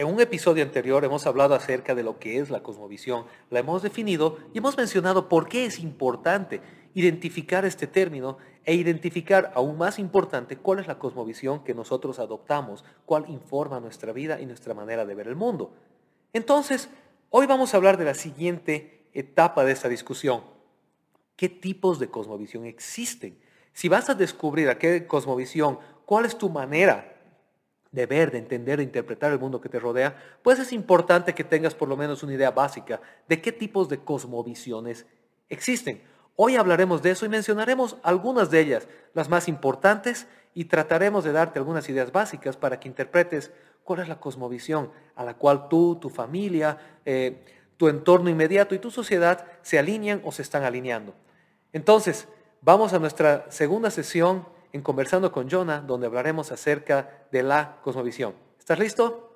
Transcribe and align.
En 0.00 0.06
un 0.06 0.18
episodio 0.18 0.64
anterior 0.64 1.04
hemos 1.04 1.26
hablado 1.26 1.54
acerca 1.54 1.94
de 1.94 2.02
lo 2.02 2.18
que 2.18 2.38
es 2.38 2.48
la 2.48 2.62
cosmovisión, 2.62 3.26
la 3.50 3.58
hemos 3.58 3.82
definido 3.82 4.38
y 4.54 4.56
hemos 4.56 4.78
mencionado 4.78 5.28
por 5.28 5.46
qué 5.46 5.66
es 5.66 5.78
importante 5.78 6.62
identificar 6.94 7.66
este 7.66 7.86
término 7.86 8.38
e 8.64 8.72
identificar, 8.72 9.52
aún 9.54 9.76
más 9.76 9.98
importante, 9.98 10.56
cuál 10.56 10.78
es 10.78 10.86
la 10.86 10.98
cosmovisión 10.98 11.64
que 11.64 11.74
nosotros 11.74 12.18
adoptamos, 12.18 12.82
cuál 13.04 13.28
informa 13.28 13.78
nuestra 13.78 14.14
vida 14.14 14.40
y 14.40 14.46
nuestra 14.46 14.72
manera 14.72 15.04
de 15.04 15.14
ver 15.14 15.28
el 15.28 15.36
mundo. 15.36 15.74
Entonces, 16.32 16.88
hoy 17.28 17.46
vamos 17.46 17.74
a 17.74 17.76
hablar 17.76 17.98
de 17.98 18.06
la 18.06 18.14
siguiente 18.14 19.04
etapa 19.12 19.64
de 19.64 19.72
esta 19.72 19.90
discusión. 19.90 20.44
¿Qué 21.36 21.50
tipos 21.50 21.98
de 21.98 22.08
cosmovisión 22.08 22.64
existen? 22.64 23.36
Si 23.74 23.90
vas 23.90 24.08
a 24.08 24.14
descubrir 24.14 24.70
a 24.70 24.78
qué 24.78 25.06
cosmovisión, 25.06 25.78
cuál 26.06 26.24
es 26.24 26.38
tu 26.38 26.48
manera 26.48 27.19
de 27.92 28.06
ver, 28.06 28.30
de 28.30 28.38
entender, 28.38 28.78
de 28.78 28.84
interpretar 28.84 29.32
el 29.32 29.38
mundo 29.38 29.60
que 29.60 29.68
te 29.68 29.80
rodea, 29.80 30.16
pues 30.42 30.58
es 30.58 30.72
importante 30.72 31.34
que 31.34 31.44
tengas 31.44 31.74
por 31.74 31.88
lo 31.88 31.96
menos 31.96 32.22
una 32.22 32.34
idea 32.34 32.50
básica 32.50 33.00
de 33.28 33.40
qué 33.40 33.52
tipos 33.52 33.88
de 33.88 33.98
cosmovisiones 33.98 35.06
existen. 35.48 36.02
Hoy 36.36 36.56
hablaremos 36.56 37.02
de 37.02 37.10
eso 37.10 37.26
y 37.26 37.28
mencionaremos 37.28 37.96
algunas 38.02 38.50
de 38.50 38.60
ellas, 38.60 38.88
las 39.12 39.28
más 39.28 39.48
importantes, 39.48 40.26
y 40.54 40.64
trataremos 40.64 41.24
de 41.24 41.32
darte 41.32 41.58
algunas 41.58 41.88
ideas 41.88 42.12
básicas 42.12 42.56
para 42.56 42.80
que 42.80 42.88
interpretes 42.88 43.52
cuál 43.84 44.00
es 44.00 44.08
la 44.08 44.20
cosmovisión 44.20 44.90
a 45.14 45.24
la 45.24 45.34
cual 45.34 45.68
tú, 45.68 45.96
tu 46.00 46.10
familia, 46.10 46.78
eh, 47.04 47.44
tu 47.76 47.88
entorno 47.88 48.30
inmediato 48.30 48.74
y 48.74 48.78
tu 48.78 48.90
sociedad 48.90 49.46
se 49.62 49.78
alinean 49.78 50.20
o 50.24 50.32
se 50.32 50.42
están 50.42 50.64
alineando. 50.64 51.14
Entonces, 51.72 52.28
vamos 52.60 52.92
a 52.92 52.98
nuestra 52.98 53.46
segunda 53.50 53.90
sesión 53.90 54.46
en 54.72 54.82
Conversando 54.82 55.32
con 55.32 55.48
Jonah, 55.48 55.80
donde 55.80 56.06
hablaremos 56.06 56.52
acerca 56.52 57.26
de 57.30 57.42
la 57.42 57.78
cosmovisión. 57.82 58.34
¿Estás 58.58 58.78
listo? 58.78 59.30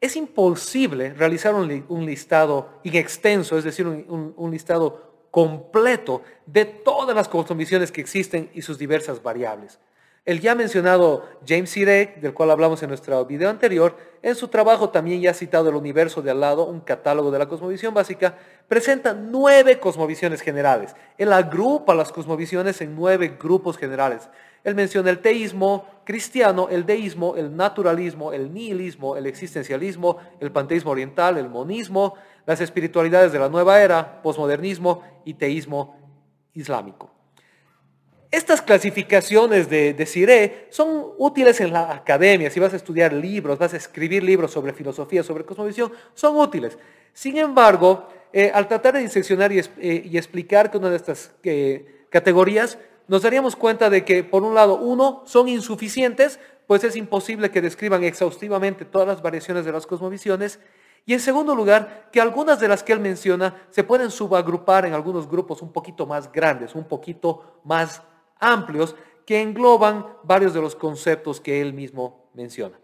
Es 0.00 0.16
imposible 0.16 1.14
realizar 1.14 1.54
un, 1.54 2.06
listado 2.06 2.80
inextenso, 2.82 3.56
es 3.56 3.64
decir, 3.64 3.86
un, 3.86 4.50
listado 4.50 5.26
completo 5.30 6.22
de 6.44 6.64
todas 6.64 7.14
las 7.14 7.28
cosmovisiones 7.28 7.92
que 7.92 8.00
existen 8.00 8.50
y 8.52 8.62
sus 8.62 8.78
diversas 8.78 9.22
variables. 9.22 9.78
El 10.24 10.40
ya 10.40 10.54
mencionado 10.54 11.28
James 11.44 11.70
Sirek, 11.70 12.20
del 12.20 12.32
cual 12.32 12.52
hablamos 12.52 12.80
en 12.84 12.90
nuestro 12.90 13.24
video 13.26 13.50
anterior, 13.50 13.96
en 14.22 14.36
su 14.36 14.46
trabajo 14.46 14.90
también 14.90 15.20
ya 15.20 15.34
citado 15.34 15.68
El 15.68 15.74
universo 15.74 16.22
de 16.22 16.30
al 16.30 16.38
lado, 16.38 16.64
un 16.64 16.78
catálogo 16.78 17.32
de 17.32 17.40
la 17.40 17.48
cosmovisión 17.48 17.92
básica, 17.92 18.38
presenta 18.68 19.14
nueve 19.14 19.80
cosmovisiones 19.80 20.40
generales. 20.40 20.94
Él 21.18 21.32
agrupa 21.32 21.92
las 21.96 22.12
cosmovisiones 22.12 22.80
en 22.80 22.94
nueve 22.94 23.36
grupos 23.36 23.76
generales. 23.76 24.30
Él 24.62 24.76
menciona 24.76 25.10
el 25.10 25.18
teísmo 25.18 25.86
cristiano, 26.04 26.68
el 26.70 26.86
deísmo, 26.86 27.34
el 27.34 27.56
naturalismo, 27.56 28.32
el 28.32 28.54
nihilismo, 28.54 29.16
el 29.16 29.26
existencialismo, 29.26 30.18
el 30.38 30.52
panteísmo 30.52 30.92
oriental, 30.92 31.36
el 31.36 31.48
monismo, 31.48 32.14
las 32.46 32.60
espiritualidades 32.60 33.32
de 33.32 33.40
la 33.40 33.48
nueva 33.48 33.82
era, 33.82 34.22
posmodernismo 34.22 35.02
y 35.24 35.34
teísmo 35.34 35.96
islámico. 36.54 37.21
Estas 38.32 38.62
clasificaciones 38.62 39.68
de, 39.68 39.92
de 39.92 40.66
son 40.70 41.12
útiles 41.18 41.60
en 41.60 41.70
la 41.70 41.92
academia. 41.92 42.50
Si 42.50 42.58
vas 42.58 42.72
a 42.72 42.76
estudiar 42.76 43.12
libros, 43.12 43.58
vas 43.58 43.74
a 43.74 43.76
escribir 43.76 44.22
libros 44.22 44.50
sobre 44.50 44.72
filosofía, 44.72 45.22
sobre 45.22 45.44
cosmovisión, 45.44 45.92
son 46.14 46.38
útiles. 46.38 46.78
Sin 47.12 47.36
embargo, 47.36 48.08
eh, 48.32 48.50
al 48.54 48.68
tratar 48.68 48.94
de 48.94 49.00
diseccionar 49.00 49.52
y, 49.52 49.58
eh, 49.58 50.10
explicar 50.14 50.70
que 50.70 50.78
una 50.78 50.88
de 50.88 50.96
estas 50.96 51.32
eh, 51.42 52.06
categorías, 52.08 52.78
nos 53.06 53.20
daríamos 53.20 53.54
cuenta 53.54 53.90
de 53.90 54.02
que, 54.02 54.24
por 54.24 54.44
un 54.44 54.54
lado, 54.54 54.78
uno, 54.78 55.22
son 55.26 55.48
insuficientes, 55.48 56.40
pues 56.66 56.84
es 56.84 56.96
imposible 56.96 57.50
que 57.50 57.60
describan 57.60 58.02
exhaustivamente 58.02 58.86
todas 58.86 59.06
las 59.06 59.20
variaciones 59.20 59.66
de 59.66 59.72
las 59.72 59.86
cosmovisiones. 59.86 60.58
Y 61.04 61.12
en 61.12 61.20
segundo 61.20 61.54
lugar, 61.54 62.08
que 62.10 62.22
algunas 62.22 62.58
de 62.60 62.68
las 62.68 62.82
que 62.82 62.94
él 62.94 63.00
menciona 63.00 63.66
se 63.68 63.84
pueden 63.84 64.10
subagrupar 64.10 64.86
en 64.86 64.94
algunos 64.94 65.28
grupos 65.28 65.60
un 65.60 65.70
poquito 65.70 66.06
más 66.06 66.32
grandes, 66.32 66.74
un 66.74 66.84
poquito 66.84 67.60
más 67.64 68.00
amplios 68.42 68.96
que 69.24 69.40
engloban 69.40 70.06
varios 70.24 70.52
de 70.52 70.60
los 70.60 70.76
conceptos 70.76 71.40
que 71.40 71.60
él 71.60 71.72
mismo 71.72 72.30
menciona. 72.34 72.78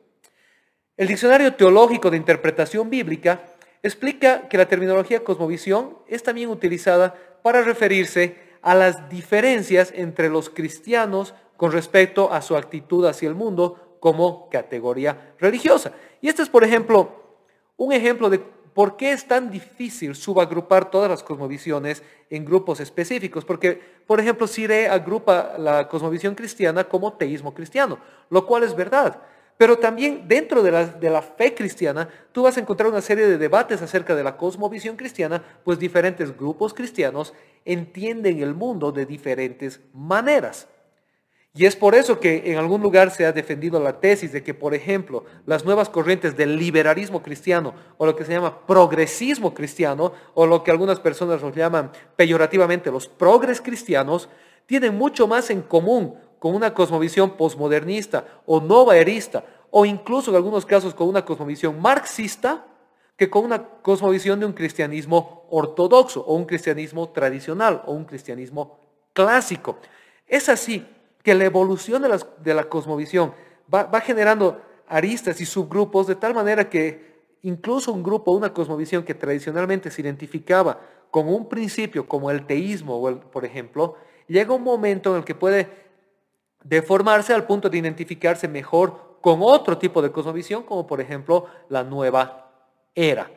El 0.96 1.08
Diccionario 1.08 1.54
Teológico 1.54 2.10
de 2.10 2.16
Interpretación 2.16 2.88
Bíblica 2.88 3.44
explica 3.82 4.48
que 4.48 4.56
la 4.58 4.66
terminología 4.66 5.22
cosmovisión 5.22 5.98
es 6.06 6.22
también 6.22 6.48
utilizada 6.48 7.14
para 7.42 7.62
referirse 7.62 8.36
a 8.62 8.74
las 8.74 9.08
diferencias 9.08 9.92
entre 9.94 10.28
los 10.28 10.50
cristianos 10.50 11.34
con 11.56 11.72
respecto 11.72 12.32
a 12.32 12.42
su 12.42 12.56
actitud 12.56 13.04
hacia 13.06 13.28
el 13.28 13.34
mundo 13.34 13.98
como 14.00 14.48
categoría 14.48 15.34
religiosa. 15.38 15.92
Y 16.20 16.28
este 16.28 16.42
es, 16.42 16.48
por 16.48 16.64
ejemplo, 16.64 17.36
un 17.76 17.92
ejemplo 17.92 18.30
de 18.30 18.42
¿Por 18.74 18.96
qué 18.96 19.12
es 19.12 19.26
tan 19.26 19.50
difícil 19.50 20.14
subagrupar 20.14 20.90
todas 20.90 21.10
las 21.10 21.22
cosmovisiones 21.22 22.02
en 22.30 22.44
grupos 22.44 22.80
específicos? 22.80 23.44
Porque, 23.44 23.80
por 24.06 24.20
ejemplo, 24.20 24.46
Sire 24.46 24.88
agrupa 24.88 25.54
la 25.58 25.88
cosmovisión 25.88 26.34
cristiana 26.34 26.84
como 26.84 27.12
teísmo 27.12 27.54
cristiano, 27.54 27.98
lo 28.30 28.46
cual 28.46 28.62
es 28.62 28.74
verdad. 28.74 29.20
Pero 29.56 29.78
también 29.78 30.28
dentro 30.28 30.62
de 30.62 30.70
la, 30.70 30.86
de 30.86 31.10
la, 31.10 31.20
fe 31.20 31.54
cristiana, 31.54 32.08
tú 32.30 32.44
vas 32.44 32.56
a 32.56 32.60
encontrar 32.60 32.88
una 32.88 33.00
serie 33.00 33.26
de 33.26 33.38
debates 33.38 33.82
acerca 33.82 34.14
de 34.14 34.22
la 34.22 34.36
cosmovisión 34.36 34.96
cristiana, 34.96 35.42
pues 35.64 35.80
diferentes 35.80 36.36
grupos 36.36 36.72
cristianos 36.72 37.34
entienden 37.64 38.40
el 38.40 38.54
mundo 38.54 38.92
de 38.92 39.04
diferentes 39.04 39.80
maneras. 39.92 40.68
Y 41.58 41.66
es 41.66 41.74
por 41.74 41.96
eso 41.96 42.20
que 42.20 42.52
en 42.52 42.56
algún 42.56 42.82
lugar 42.82 43.10
se 43.10 43.26
ha 43.26 43.32
defendido 43.32 43.80
la 43.80 43.98
tesis 43.98 44.30
de 44.30 44.44
que, 44.44 44.54
por 44.54 44.76
ejemplo, 44.76 45.24
las 45.44 45.64
nuevas 45.64 45.88
corrientes 45.88 46.36
del 46.36 46.56
liberalismo 46.56 47.20
cristiano 47.20 47.74
o 47.96 48.06
lo 48.06 48.14
que 48.14 48.24
se 48.24 48.30
llama 48.30 48.64
progresismo 48.64 49.52
cristiano 49.52 50.12
o 50.34 50.47
lo 50.47 50.62
que 50.62 50.70
algunas 50.70 51.00
personas 51.00 51.42
nos 51.42 51.56
llaman 51.56 51.91
peyorativamente 52.14 52.92
los 52.92 53.08
progres 53.08 53.60
cristianos, 53.60 54.28
tienen 54.66 54.97
mucho 54.97 55.26
más 55.26 55.50
en 55.50 55.62
común 55.62 56.14
con 56.38 56.54
una 56.54 56.72
cosmovisión 56.72 57.36
posmodernista 57.36 58.24
o 58.47 58.60
novaerista 58.60 59.44
o 59.72 59.84
incluso 59.84 60.30
en 60.30 60.36
algunos 60.36 60.64
casos 60.64 60.94
con 60.94 61.08
una 61.08 61.24
cosmovisión 61.24 61.82
marxista 61.82 62.66
que 63.16 63.28
con 63.28 63.44
una 63.44 63.64
cosmovisión 63.82 64.38
de 64.38 64.47
un 64.47 64.52
cristianismo 64.52 65.48
ortodoxo 65.50 66.20
o 66.20 66.36
un 66.36 66.44
cristianismo 66.44 67.08
tradicional 67.08 67.82
o 67.86 67.94
un 67.94 68.04
cristianismo 68.04 68.78
clásico. 69.12 69.78
Es 70.28 70.48
así 70.48 70.86
que 71.28 71.34
la 71.34 71.44
evolución 71.44 72.00
de, 72.00 72.55
la 72.55 72.65
cosmovisión 72.65 73.34
va, 73.72 74.00
generando 74.00 74.62
aristas 74.87 75.39
y 75.43 75.44
subgrupos 75.44 76.06
de 76.06 76.15
tal 76.15 76.33
manera 76.33 76.71
que 76.71 77.19
incluso 77.43 77.93
un 77.93 78.03
grupo, 78.03 78.33
una 78.33 78.55
cosmovisión 78.55 79.05
que 79.05 79.12
tradicionalmente 79.12 79.91
se 79.91 80.00
identificaba 80.00 80.81
con 81.11 81.28
un 81.28 81.47
principio 81.47 82.09
como 82.09 82.31
el 82.31 82.47
teísmo, 82.47 83.21
por 83.31 83.44
ejemplo, 83.44 83.97
llega 84.27 84.55
un 84.55 84.62
momento 84.62 85.11
en 85.11 85.19
el 85.19 85.25
que 85.27 85.34
puede 85.34 85.69
deformarse 86.65 87.34
al 87.34 87.45
punto 87.45 87.69
de 87.69 87.77
identificarse 87.77 88.49
mejor 88.49 89.19
con 89.21 89.41
otro 89.43 89.77
tipo 89.77 90.00
de 90.00 90.10
cosmovisión, 90.10 90.62
como 90.62 90.87
por 90.87 90.99
ejemplo 90.99 91.45
la 91.69 91.84
nueva 91.84 92.55
era. 92.95 93.31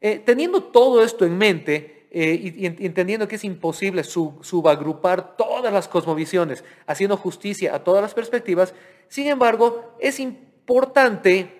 Eh, 0.00 0.20
teniendo 0.24 0.62
todo 0.62 1.02
esto 1.02 1.24
en 1.24 1.36
mente, 1.36 2.01
eh, 2.14 2.54
y, 2.58 2.66
entendiendo 2.66 3.26
que 3.26 3.36
es 3.36 3.44
imposible 3.44 4.04
subagrupar 4.04 5.34
todas 5.34 5.72
las 5.72 5.88
cosmovisiones, 5.88 6.62
haciendo 6.86 7.16
justicia 7.16 7.74
a 7.74 7.82
todas 7.82 8.02
las 8.02 8.12
perspectivas, 8.12 8.74
sin 9.08 9.28
embargo, 9.28 9.96
es 9.98 10.20
importante 10.20 11.58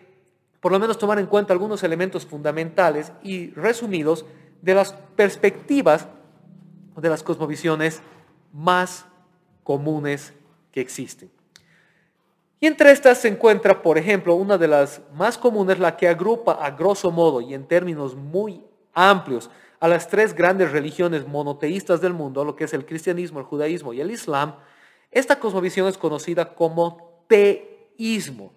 por 0.61 0.71
lo 0.71 0.79
menos 0.79 0.99
tomar 0.99 1.19
en 1.19 1.27
cuenta 1.27 1.55
algunos 1.55 1.83
elementos 1.83 2.27
fundamentales 2.27 3.13
y 3.23 3.51
resumidos 3.53 4.27
de 4.61 4.75
las 4.75 4.93
perspectivas 4.93 6.07
de 6.97 7.09
las 7.09 7.23
cosmovisiones 7.23 8.03
más 8.53 9.07
comunes 9.65 10.35
que 10.71 10.83
existen. 10.83 11.31
Y 12.61 12.67
entre 12.67 12.93
estas 12.93 13.19
se 13.19 13.29
encuentra, 13.29 13.83
por 13.83 13.97
ejemplo, 13.97 14.35
una 14.35 14.59
de 14.59 14.69
las 14.69 15.01
más 15.15 15.39
comunes, 15.39 15.79
la 15.79 15.97
que 15.97 16.09
agrupa 16.09 16.53
a 16.53 16.71
grosso 16.73 17.11
modo 17.11 17.41
y 17.41 17.55
en 17.55 17.67
términos 17.67 18.15
muy 18.15 18.63
amplios 18.93 19.51
a 19.83 19.89
las 19.89 20.07
tres 20.07 20.33
grandes 20.33 20.71
religiones 20.71 21.27
monoteístas 21.27 22.01
del 22.01 22.13
mundo, 22.13 22.45
lo 22.45 22.55
que 22.55 22.63
es 22.63 22.73
el 22.73 22.87
cristianismo, 22.87 23.41
el 23.41 23.47
judaísmo 23.47 23.93
y 23.93 24.01
el 24.01 24.13
islam, 24.13 24.55
esta 25.11 25.41
cosmovisión 25.41 25.89
es 25.89 25.99
conocida 25.99 26.55
como 26.55 27.25
teísmo. 27.27 28.53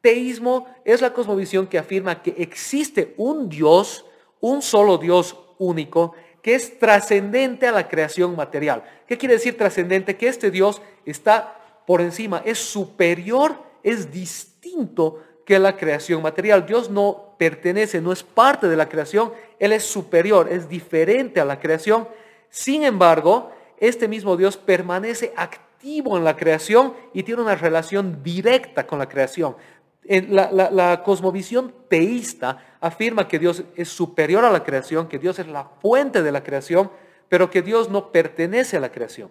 Teísmo 0.00 0.66
es 0.86 1.02
la 1.02 1.12
cosmovisión 1.12 1.66
que 1.66 1.76
afirma 1.76 2.22
que 2.22 2.34
existe 2.38 3.12
un 3.18 3.50
Dios, 3.50 4.06
un 4.40 4.62
solo 4.62 4.96
Dios 4.96 5.36
único, 5.58 6.14
que 6.40 6.54
es 6.54 6.78
trascendente 6.78 7.66
a 7.66 7.72
la 7.72 7.86
creación 7.86 8.34
material. 8.34 8.82
¿Qué 9.06 9.18
quiere 9.18 9.34
decir 9.34 9.58
trascendente? 9.58 10.16
Que 10.16 10.28
este 10.28 10.50
Dios 10.50 10.80
está 11.04 11.82
por 11.86 12.00
encima, 12.00 12.40
es 12.42 12.58
superior, 12.58 13.54
es 13.82 14.10
distinto 14.10 15.22
que 15.44 15.58
la 15.58 15.76
creación 15.76 16.22
material. 16.22 16.66
Dios 16.66 16.90
no 16.90 17.34
pertenece, 17.38 18.00
no 18.00 18.12
es 18.12 18.22
parte 18.22 18.68
de 18.68 18.76
la 18.76 18.88
creación, 18.88 19.32
Él 19.58 19.72
es 19.72 19.84
superior, 19.84 20.48
es 20.50 20.68
diferente 20.68 21.40
a 21.40 21.44
la 21.44 21.58
creación. 21.58 22.08
Sin 22.48 22.84
embargo, 22.84 23.50
este 23.78 24.08
mismo 24.08 24.36
Dios 24.36 24.56
permanece 24.56 25.32
activo 25.36 26.16
en 26.16 26.24
la 26.24 26.36
creación 26.36 26.94
y 27.14 27.22
tiene 27.22 27.42
una 27.42 27.54
relación 27.54 28.22
directa 28.22 28.86
con 28.86 28.98
la 28.98 29.08
creación. 29.08 29.56
La, 30.02 30.50
la, 30.70 31.02
cosmovisión 31.02 31.72
teísta 31.88 32.76
afirma 32.80 33.28
que 33.28 33.38
Dios 33.38 33.62
es 33.76 33.88
superior 33.88 34.44
a 34.44 34.50
la 34.50 34.64
creación, 34.64 35.08
que 35.08 35.18
Dios 35.18 35.38
es 35.38 35.46
la 35.46 35.64
fuente 35.80 36.22
de 36.22 36.32
la 36.32 36.42
creación, 36.42 36.90
pero 37.28 37.50
que 37.50 37.62
Dios 37.62 37.88
no 37.88 38.10
pertenece 38.10 38.76
a 38.76 38.80
la 38.80 38.90
creación. 38.90 39.30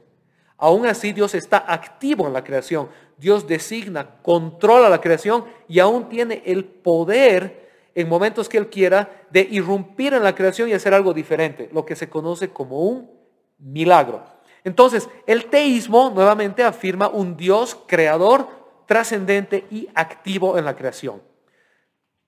Aún 0.57 0.85
así, 0.85 1.13
Dios 1.13 1.35
está 1.35 1.57
activo 1.67 2.27
en 2.27 2.33
la 2.33 2.43
creación. 2.43 2.89
Dios 3.19 3.47
designa, 3.47 4.21
controla 4.21 4.89
la 4.89 5.01
creación 5.01 5.45
y 5.67 5.79
aún 5.79 6.07
tiene 6.07 6.41
el 6.45 6.63
poder 6.63 7.69
en 7.93 8.07
momentos 8.07 8.47
que 8.47 8.57
Él 8.57 8.69
quiera 8.69 9.25
de 9.29 9.47
irrumpir 9.51 10.13
en 10.13 10.23
la 10.23 10.33
creación 10.33 10.69
y 10.69 10.73
hacer 10.73 10.93
algo 10.93 11.13
diferente, 11.13 11.69
lo 11.73 11.85
que 11.85 11.95
se 11.95 12.09
conoce 12.09 12.49
como 12.49 12.79
un 12.79 13.11
milagro. 13.57 14.23
Entonces, 14.63 15.09
el 15.27 15.45
teísmo 15.45 16.11
nuevamente 16.13 16.63
afirma 16.63 17.09
un 17.09 17.35
Dios 17.35 17.77
creador, 17.87 18.47
trascendente 18.85 19.65
y 19.69 19.89
activo 19.93 20.57
en 20.57 20.65
la 20.65 20.75
creación. 20.75 21.21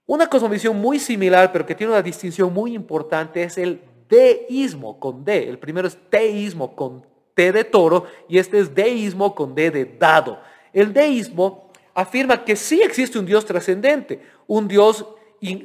Una 0.05 0.27
cosmovisión 0.27 0.77
muy 0.77 0.99
similar, 0.99 1.51
pero 1.53 1.65
que 1.65 1.75
tiene 1.75 1.93
una 1.93 2.01
distinción 2.01 2.53
muy 2.53 2.73
importante, 2.73 3.43
es 3.43 3.57
el 3.57 3.81
deísmo 4.09 4.99
con 4.99 5.23
D. 5.23 5.47
El 5.47 5.57
primero 5.57 5.87
es 5.87 5.97
teísmo 6.09 6.75
con 6.75 7.05
T 7.33 7.51
de 7.51 7.63
toro 7.63 8.05
y 8.27 8.37
este 8.37 8.59
es 8.59 8.75
deísmo 8.75 9.33
con 9.33 9.55
D 9.55 9.71
de 9.71 9.85
dado. 9.85 10.39
El 10.73 10.93
deísmo 10.93 11.71
afirma 11.93 12.43
que 12.43 12.55
sí 12.55 12.81
existe 12.81 13.19
un 13.19 13.25
Dios 13.25 13.45
trascendente, 13.45 14.21
un 14.47 14.67
Dios 14.67 15.05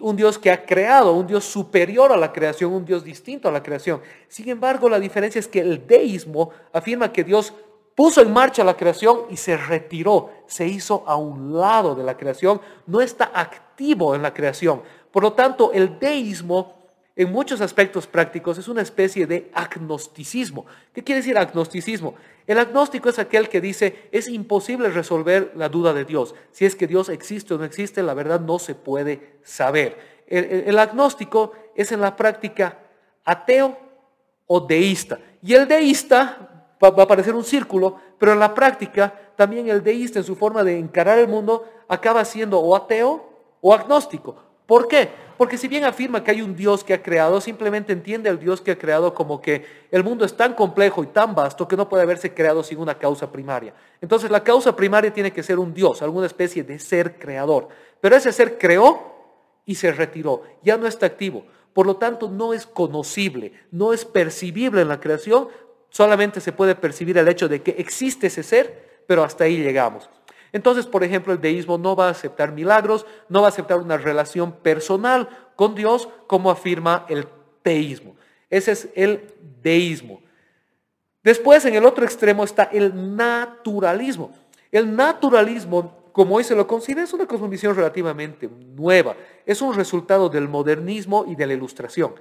un 0.00 0.16
Dios 0.16 0.38
que 0.38 0.50
ha 0.50 0.64
creado, 0.64 1.12
un 1.12 1.26
Dios 1.26 1.44
superior 1.44 2.10
a 2.10 2.16
la 2.16 2.32
creación, 2.32 2.72
un 2.72 2.86
Dios 2.86 3.04
distinto 3.04 3.48
a 3.48 3.52
la 3.52 3.62
creación. 3.62 4.00
Sin 4.26 4.48
embargo, 4.48 4.88
la 4.88 4.98
diferencia 4.98 5.38
es 5.38 5.48
que 5.48 5.60
el 5.60 5.86
deísmo 5.86 6.50
afirma 6.72 7.12
que 7.12 7.24
Dios 7.24 7.52
puso 7.94 8.22
en 8.22 8.32
marcha 8.32 8.64
la 8.64 8.76
creación 8.76 9.22
y 9.30 9.36
se 9.36 9.56
retiró, 9.56 10.30
se 10.46 10.66
hizo 10.66 11.04
a 11.06 11.16
un 11.16 11.58
lado 11.58 11.94
de 11.94 12.04
la 12.04 12.16
creación, 12.16 12.60
no 12.86 13.02
está 13.02 13.30
activo 13.34 14.14
en 14.14 14.22
la 14.22 14.32
creación. 14.32 14.82
Por 15.10 15.22
lo 15.22 15.34
tanto, 15.34 15.72
el 15.72 15.98
deísmo 15.98 16.75
en 17.16 17.32
muchos 17.32 17.62
aspectos 17.62 18.06
prácticos 18.06 18.58
es 18.58 18.68
una 18.68 18.82
especie 18.82 19.26
de 19.26 19.50
agnosticismo. 19.54 20.66
¿Qué 20.92 21.02
quiere 21.02 21.22
decir 21.22 21.38
agnosticismo? 21.38 22.14
El 22.46 22.58
agnóstico 22.58 23.08
es 23.08 23.18
aquel 23.18 23.48
que 23.48 23.62
dice, 23.62 24.08
es 24.12 24.28
imposible 24.28 24.90
resolver 24.90 25.52
la 25.56 25.70
duda 25.70 25.94
de 25.94 26.04
Dios. 26.04 26.34
Si 26.52 26.66
es 26.66 26.76
que 26.76 26.86
Dios 26.86 27.08
existe 27.08 27.54
o 27.54 27.58
no 27.58 27.64
existe, 27.64 28.02
la 28.02 28.12
verdad 28.12 28.40
no 28.40 28.58
se 28.58 28.74
puede 28.74 29.38
saber. 29.42 30.16
El, 30.26 30.78
agnóstico 30.78 31.52
es 31.74 31.90
en 31.90 32.02
la 32.02 32.16
práctica 32.16 32.80
ateo 33.24 33.78
o 34.46 34.60
deísta. 34.60 35.18
Y 35.42 35.54
el 35.54 35.66
deísta 35.66 36.66
va, 36.82 36.90
va 36.90 37.04
a 37.04 37.08
parecer 37.08 37.34
un 37.34 37.44
círculo, 37.44 37.98
pero 38.18 38.32
en 38.32 38.40
la 38.40 38.52
práctica 38.52 39.32
también 39.36 39.70
el 39.70 39.82
deísta 39.82 40.18
en 40.18 40.24
su 40.24 40.36
forma 40.36 40.62
de 40.62 40.78
encarar 40.78 41.18
el 41.18 41.28
mundo 41.28 41.66
acaba 41.88 42.24
siendo 42.26 42.60
o 42.60 42.76
ateo 42.76 43.56
o 43.62 43.72
agnóstico. 43.72 44.36
¿Por 44.66 44.86
qué? 44.86 45.08
Porque 45.36 45.58
si 45.58 45.68
bien 45.68 45.84
afirma 45.84 46.24
que 46.24 46.30
hay 46.30 46.40
un 46.40 46.56
Dios 46.56 46.82
que 46.82 46.94
ha 46.94 47.02
creado, 47.02 47.40
simplemente 47.40 47.92
entiende 47.92 48.30
al 48.30 48.38
Dios 48.38 48.60
que 48.60 48.70
ha 48.70 48.78
creado 48.78 49.12
como 49.12 49.40
que 49.40 49.66
el 49.90 50.02
mundo 50.02 50.24
es 50.24 50.36
tan 50.36 50.54
complejo 50.54 51.02
y 51.02 51.08
tan 51.08 51.34
vasto 51.34 51.68
que 51.68 51.76
no 51.76 51.88
puede 51.88 52.02
haberse 52.02 52.32
creado 52.32 52.62
sin 52.62 52.78
una 52.78 52.98
causa 52.98 53.30
primaria. 53.30 53.74
Entonces 54.00 54.30
la 54.30 54.42
causa 54.42 54.74
primaria 54.74 55.12
tiene 55.12 55.32
que 55.32 55.42
ser 55.42 55.58
un 55.58 55.74
Dios, 55.74 56.00
alguna 56.00 56.26
especie 56.26 56.64
de 56.64 56.78
ser 56.78 57.18
creador. 57.18 57.68
Pero 58.00 58.16
ese 58.16 58.32
ser 58.32 58.56
creó 58.56 59.14
y 59.66 59.74
se 59.74 59.92
retiró, 59.92 60.42
ya 60.62 60.76
no 60.76 60.86
está 60.86 61.06
activo. 61.06 61.44
Por 61.74 61.86
lo 61.86 61.96
tanto, 61.96 62.30
no 62.30 62.54
es 62.54 62.66
conocible, 62.66 63.52
no 63.70 63.92
es 63.92 64.06
percibible 64.06 64.80
en 64.80 64.88
la 64.88 65.00
creación, 65.00 65.48
solamente 65.90 66.40
se 66.40 66.52
puede 66.52 66.74
percibir 66.74 67.18
el 67.18 67.28
hecho 67.28 67.48
de 67.48 67.60
que 67.60 67.72
existe 67.72 68.28
ese 68.28 68.42
ser, 68.42 69.02
pero 69.06 69.22
hasta 69.22 69.44
ahí 69.44 69.58
llegamos. 69.58 70.08
Entonces, 70.52 70.86
por 70.86 71.04
ejemplo, 71.04 71.32
el 71.32 71.40
deísmo 71.40 71.78
no 71.78 71.96
va 71.96 72.08
a 72.08 72.10
aceptar 72.10 72.52
milagros, 72.52 73.06
no 73.28 73.40
va 73.42 73.48
a 73.48 73.50
aceptar 73.50 73.78
una 73.78 73.96
relación 73.96 74.52
personal 74.52 75.28
con 75.54 75.74
Dios 75.74 76.08
como 76.26 76.50
afirma 76.50 77.04
el 77.08 77.26
teísmo. 77.62 78.16
Ese 78.48 78.72
es 78.72 78.88
el 78.94 79.34
deísmo. 79.62 80.20
Después, 81.22 81.64
en 81.64 81.74
el 81.74 81.84
otro 81.84 82.04
extremo 82.04 82.44
está 82.44 82.64
el 82.64 83.16
naturalismo. 83.16 84.32
El 84.70 84.94
naturalismo, 84.94 86.10
como 86.12 86.36
hoy 86.36 86.44
se 86.44 86.54
lo 86.54 86.66
considera, 86.66 87.02
es 87.02 87.12
una 87.12 87.26
cosmovisión 87.26 87.74
relativamente 87.74 88.48
nueva. 88.48 89.16
Es 89.44 89.60
un 89.60 89.74
resultado 89.74 90.28
del 90.28 90.48
modernismo 90.48 91.24
y 91.26 91.34
de 91.34 91.46
la 91.46 91.54
ilustración. 91.54 92.14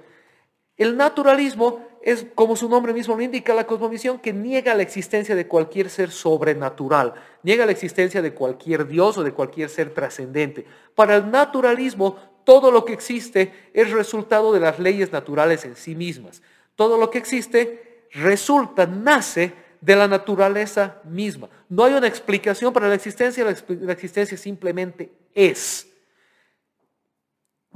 El 0.76 0.96
naturalismo 0.96 1.86
es, 2.02 2.26
como 2.34 2.54
su 2.54 2.68
nombre 2.68 2.92
mismo 2.92 3.16
lo 3.16 3.22
indica, 3.22 3.54
la 3.54 3.66
cosmovisión 3.66 4.18
que 4.18 4.32
niega 4.32 4.74
la 4.74 4.82
existencia 4.82 5.34
de 5.34 5.48
cualquier 5.48 5.90
ser 5.90 6.10
sobrenatural, 6.10 7.14
niega 7.42 7.66
la 7.66 7.72
existencia 7.72 8.22
de 8.22 8.34
cualquier 8.34 8.86
Dios 8.86 9.18
o 9.18 9.24
de 9.24 9.32
cualquier 9.32 9.68
ser 9.68 9.92
trascendente. 9.94 10.66
Para 10.94 11.16
el 11.16 11.30
naturalismo, 11.30 12.16
todo 12.44 12.70
lo 12.70 12.84
que 12.84 12.92
existe 12.92 13.70
es 13.72 13.90
resultado 13.90 14.52
de 14.52 14.60
las 14.60 14.78
leyes 14.78 15.10
naturales 15.10 15.64
en 15.64 15.74
sí 15.74 15.94
mismas. 15.94 16.42
Todo 16.76 16.98
lo 16.98 17.10
que 17.10 17.18
existe 17.18 18.06
resulta, 18.12 18.86
nace 18.86 19.52
de 19.80 19.96
la 19.96 20.06
naturaleza 20.06 21.00
misma. 21.04 21.48
No 21.68 21.84
hay 21.84 21.94
una 21.94 22.06
explicación 22.06 22.72
para 22.72 22.88
la 22.88 22.94
existencia, 22.94 23.44
la 23.68 23.92
existencia 23.92 24.36
simplemente 24.36 25.10
es. 25.34 25.88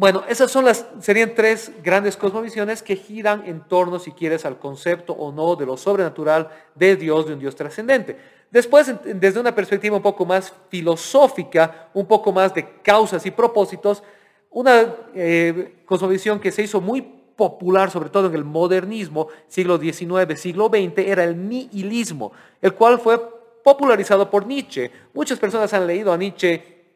Bueno, 0.01 0.25
esas 0.27 0.51
son 0.51 0.65
las, 0.65 0.87
serían 1.01 1.35
tres 1.35 1.71
grandes 1.83 2.17
cosmovisiones 2.17 2.83
que 2.83 2.97
giran 2.97 3.43
en 3.45 3.61
torno, 3.61 3.99
si 3.99 4.13
quieres, 4.13 4.47
al 4.47 4.59
concepto 4.59 5.13
o 5.13 5.31
no 5.31 5.57
de 5.57 5.67
lo 5.67 5.77
sobrenatural 5.77 6.49
de 6.75 6.97
Dios, 6.97 7.27
de 7.27 7.35
un 7.35 7.39
Dios 7.39 7.55
trascendente. 7.55 8.17
Después, 8.51 8.91
desde 9.05 9.39
una 9.39 9.55
perspectiva 9.55 9.97
un 9.97 10.03
poco 10.03 10.25
más 10.25 10.55
filosófica, 10.71 11.91
un 11.93 12.07
poco 12.07 12.33
más 12.33 12.55
de 12.55 12.67
causas 12.81 13.27
y 13.27 13.31
propósitos, 13.31 14.03
una 14.49 14.87
eh, 15.15 15.83
cosmovisión 15.85 16.41
que 16.41 16.51
se 16.51 16.63
hizo 16.63 16.81
muy 16.81 17.03
popular, 17.03 17.91
sobre 17.91 18.09
todo 18.09 18.29
en 18.29 18.35
el 18.37 18.45
modernismo, 18.45 19.29
siglo 19.49 19.79
XIX, 19.79 20.41
siglo 20.41 20.69
XX, 20.69 20.97
era 20.97 21.25
el 21.25 21.47
nihilismo, 21.47 22.33
el 22.63 22.73
cual 22.73 23.01
fue 23.01 23.21
popularizado 23.63 24.31
por 24.31 24.47
Nietzsche. 24.47 24.91
Muchas 25.13 25.39
personas 25.39 25.75
han 25.75 25.87
leído 25.87 26.11
a 26.11 26.17
Nietzsche, 26.17 26.87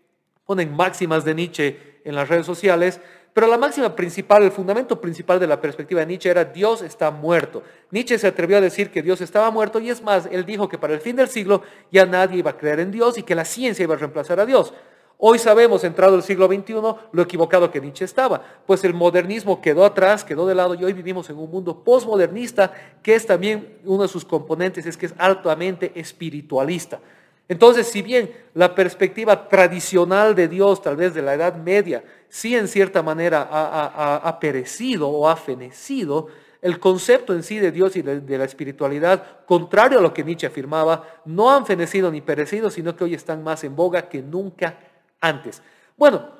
ponen 0.46 0.74
máximas 0.74 1.22
de 1.22 1.34
Nietzsche 1.34 1.93
en 2.04 2.14
las 2.14 2.28
redes 2.28 2.46
sociales, 2.46 3.00
pero 3.34 3.48
la 3.48 3.58
máxima 3.58 3.96
principal, 3.96 4.44
el 4.44 4.52
fundamento 4.52 5.00
principal 5.00 5.40
de 5.40 5.48
la 5.48 5.60
perspectiva 5.60 6.00
de 6.00 6.06
Nietzsche 6.06 6.30
era 6.30 6.44
Dios 6.44 6.82
está 6.82 7.10
muerto. 7.10 7.64
Nietzsche 7.90 8.16
se 8.16 8.28
atrevió 8.28 8.58
a 8.58 8.60
decir 8.60 8.92
que 8.92 9.02
Dios 9.02 9.20
estaba 9.20 9.50
muerto 9.50 9.80
y 9.80 9.90
es 9.90 10.02
más, 10.02 10.28
él 10.30 10.46
dijo 10.46 10.68
que 10.68 10.78
para 10.78 10.94
el 10.94 11.00
fin 11.00 11.16
del 11.16 11.28
siglo 11.28 11.62
ya 11.90 12.06
nadie 12.06 12.38
iba 12.38 12.52
a 12.52 12.56
creer 12.56 12.78
en 12.78 12.92
Dios 12.92 13.18
y 13.18 13.24
que 13.24 13.34
la 13.34 13.44
ciencia 13.44 13.82
iba 13.82 13.94
a 13.94 13.98
reemplazar 13.98 14.38
a 14.38 14.46
Dios. 14.46 14.72
Hoy 15.18 15.38
sabemos, 15.38 15.82
entrado 15.82 16.14
el 16.14 16.22
siglo 16.22 16.46
XXI, 16.46 16.74
lo 17.10 17.22
equivocado 17.22 17.70
que 17.70 17.80
Nietzsche 17.80 18.04
estaba, 18.04 18.42
pues 18.66 18.84
el 18.84 18.94
modernismo 18.94 19.60
quedó 19.60 19.84
atrás, 19.84 20.22
quedó 20.22 20.46
de 20.46 20.54
lado 20.54 20.74
y 20.74 20.84
hoy 20.84 20.92
vivimos 20.92 21.28
en 21.30 21.38
un 21.38 21.50
mundo 21.50 21.82
postmodernista 21.82 22.72
que 23.02 23.14
es 23.14 23.26
también 23.26 23.78
uno 23.84 24.02
de 24.02 24.08
sus 24.08 24.24
componentes, 24.24 24.86
es 24.86 24.96
que 24.96 25.06
es 25.06 25.14
altamente 25.18 25.92
espiritualista. 25.98 27.00
Entonces, 27.48 27.88
si 27.88 28.00
bien 28.00 28.30
la 28.54 28.74
perspectiva 28.74 29.48
tradicional 29.48 30.34
de 30.34 30.48
Dios, 30.48 30.80
tal 30.82 30.96
vez 30.96 31.12
de 31.12 31.22
la 31.22 31.34
Edad 31.34 31.56
Media, 31.56 32.02
sí 32.28 32.56
en 32.56 32.68
cierta 32.68 33.02
manera 33.02 33.46
ha, 33.50 34.40
perecido 34.40 35.08
o 35.08 35.28
ha 35.28 35.36
fenecido, 35.36 36.28
el 36.62 36.80
concepto 36.80 37.34
en 37.34 37.42
sí 37.42 37.58
de 37.58 37.70
Dios 37.70 37.94
y 37.96 38.02
de, 38.02 38.38
la 38.38 38.44
espiritualidad, 38.44 39.44
contrario 39.44 39.98
a 39.98 40.02
lo 40.02 40.14
que 40.14 40.24
Nietzsche 40.24 40.46
afirmaba, 40.46 41.20
no 41.26 41.50
han 41.50 41.66
fenecido 41.66 42.10
ni 42.10 42.22
perecido, 42.22 42.70
sino 42.70 42.96
que 42.96 43.04
hoy 43.04 43.14
están 43.14 43.44
más 43.44 43.62
en 43.64 43.76
boga 43.76 44.08
que 44.08 44.22
nunca 44.22 44.78
antes. 45.20 45.60
Bueno, 45.98 46.30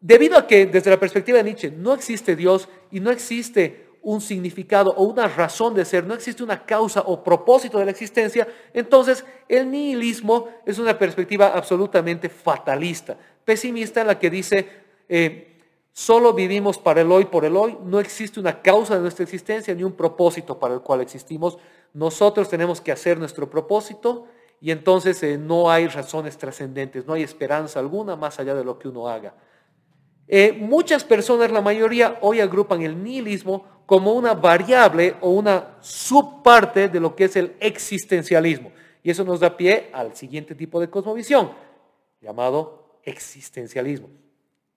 debido 0.00 0.38
a 0.38 0.46
que 0.46 0.64
desde 0.64 0.90
la 0.90 0.98
perspectiva 0.98 1.36
de 1.36 1.44
Nietzsche 1.44 1.70
no 1.70 1.92
existe 1.92 2.34
Dios 2.34 2.70
y 2.90 3.00
no 3.00 3.10
existe 3.10 3.85
un 4.06 4.20
significado 4.20 4.94
o 4.96 5.02
una 5.02 5.26
razón 5.26 5.74
de 5.74 5.84
ser, 5.84 6.06
no 6.06 6.14
existe 6.14 6.44
una 6.44 6.64
causa 6.64 7.00
o 7.00 7.24
propósito 7.24 7.80
de 7.80 7.86
la 7.86 7.90
existencia, 7.90 8.46
entonces 8.72 9.24
el 9.48 9.68
nihilismo 9.68 10.48
es 10.64 10.78
una 10.78 10.96
perspectiva 10.96 11.48
absolutamente 11.48 12.28
fatalista, 12.28 13.18
pesimista 13.44 14.02
en 14.02 14.06
la 14.06 14.16
que 14.16 14.30
dice, 14.30 14.68
eh, 15.08 15.58
solo 15.92 16.32
vivimos 16.34 16.78
para 16.78 17.00
el 17.00 17.10
hoy 17.10 17.24
por 17.24 17.44
el 17.44 17.56
hoy, 17.56 17.76
no 17.82 17.98
existe 17.98 18.38
una 18.38 18.62
causa 18.62 18.94
de 18.94 19.00
nuestra 19.00 19.24
existencia 19.24 19.74
ni 19.74 19.82
un 19.82 19.94
propósito 19.94 20.56
para 20.56 20.74
el 20.74 20.82
cual 20.82 21.00
existimos, 21.00 21.58
nosotros 21.92 22.48
tenemos 22.48 22.80
que 22.80 22.92
hacer 22.92 23.18
nuestro 23.18 23.50
propósito 23.50 24.28
y 24.60 24.70
entonces 24.70 25.20
eh, 25.24 25.36
no 25.36 25.68
hay 25.68 25.88
razones 25.88 26.38
trascendentes, 26.38 27.06
no 27.06 27.14
hay 27.14 27.24
esperanza 27.24 27.80
alguna 27.80 28.14
más 28.14 28.38
allá 28.38 28.54
de 28.54 28.62
lo 28.62 28.78
que 28.78 28.86
uno 28.86 29.08
haga. 29.08 29.34
Eh, 30.28 30.52
muchas 30.52 31.04
personas, 31.04 31.50
la 31.50 31.60
mayoría, 31.60 32.18
hoy 32.20 32.40
agrupan 32.40 32.82
el 32.82 33.02
nihilismo 33.02 33.75
como 33.86 34.12
una 34.12 34.34
variable 34.34 35.14
o 35.20 35.30
una 35.30 35.76
subparte 35.80 36.88
de 36.88 37.00
lo 37.00 37.14
que 37.14 37.24
es 37.24 37.36
el 37.36 37.56
existencialismo. 37.60 38.72
Y 39.02 39.10
eso 39.10 39.24
nos 39.24 39.40
da 39.40 39.56
pie 39.56 39.88
al 39.92 40.14
siguiente 40.16 40.54
tipo 40.54 40.80
de 40.80 40.90
cosmovisión, 40.90 41.52
llamado 42.20 42.98
existencialismo. 43.04 44.08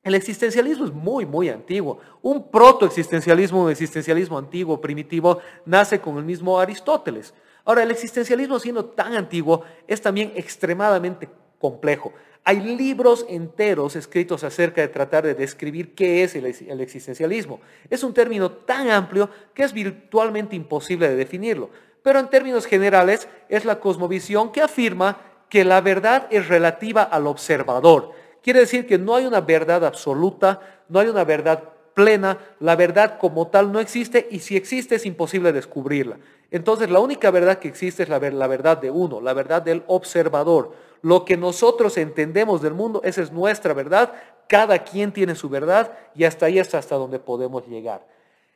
El 0.04 0.16
existencialismo 0.16 0.86
es 0.86 0.94
muy, 0.94 1.26
muy 1.26 1.50
antiguo. 1.50 2.00
Un 2.22 2.50
protoexistencialismo, 2.50 3.64
un 3.64 3.72
existencialismo 3.72 4.38
antiguo, 4.38 4.80
primitivo, 4.80 5.40
nace 5.66 6.00
con 6.00 6.18
el 6.18 6.24
mismo 6.24 6.60
Aristóteles. 6.60 7.34
Ahora, 7.66 7.84
el 7.84 7.92
existencialismo 7.92 8.60
siendo 8.60 8.86
tan 8.86 9.14
antiguo 9.14 9.64
es 9.88 10.02
también 10.02 10.32
extremadamente 10.36 11.28
complejo. 11.60 12.14
Hay 12.44 12.62
libros 12.62 13.26
enteros 13.30 13.96
escritos 13.96 14.44
acerca 14.44 14.82
de 14.82 14.88
tratar 14.88 15.24
de 15.24 15.36
describir 15.36 15.94
qué 15.94 16.24
es 16.24 16.36
el, 16.36 16.46
existencialismo. 16.82 17.60
Es 17.90 18.04
un 18.04 18.14
término 18.14 18.52
tan 18.52 18.90
amplio 18.90 19.30
que 19.54 19.64
es 19.64 19.74
virtualmente 19.74 20.56
imposible 20.56 21.10
de 21.10 21.16
definirlo. 21.16 21.70
Pero 22.02 22.18
en 22.18 22.30
términos 22.30 22.66
generales 22.66 23.28
es 23.50 23.66
la 23.66 23.80
cosmovisión 23.80 24.52
que 24.52 24.62
afirma 24.62 25.22
que 25.50 25.66
la 25.66 25.82
verdad 25.82 26.28
es 26.32 26.48
relativa 26.48 27.04
al 27.04 27.28
observador. 27.28 28.14
Quiere 28.42 28.62
decir 28.62 28.88
que 28.88 28.98
no 28.98 29.16
hay 29.16 29.26
una 29.26 29.42
verdad 29.42 29.86
absoluta, 29.86 30.62
no 30.88 31.00
hay 31.00 31.10
una 31.10 31.26
verdad 31.26 31.64
plena, 31.94 32.38
la 32.60 32.76
verdad 32.76 33.18
como 33.20 33.48
tal 33.48 33.72
no 33.72 33.80
existe 33.80 34.28
y 34.32 34.40
si 34.40 34.56
existe 34.56 34.96
es 34.96 35.06
imposible 35.06 35.52
descubrirla. 35.52 36.18
Entonces 36.52 36.90
la 36.90 37.00
única 37.00 37.32
verdad 37.32 37.60
que 37.60 37.68
existe 37.68 38.04
es 38.04 38.10
la, 38.10 38.20
verdad 38.20 38.78
de 38.78 38.90
uno, 38.90 39.22
la 39.22 39.34
verdad 39.34 39.62
del 39.62 39.84
observador. 39.88 40.74
Lo 41.02 41.24
que 41.24 41.38
nosotros 41.38 41.98
entendemos 41.98 42.62
del 42.62 42.74
mundo, 42.74 43.02
esa 43.04 43.22
es 43.22 43.32
nuestra 43.32 43.74
verdad, 43.74 44.14
cada 44.48 44.80
quien 44.80 45.12
tiene 45.12 45.36
su 45.36 45.48
verdad 45.48 45.92
y 46.16 46.24
hasta 46.24 46.48
ahí 46.48 46.60
es 46.60 46.74
hasta 46.74 46.96
donde 46.96 47.20
podemos 47.20 47.68
llegar. 47.68 48.06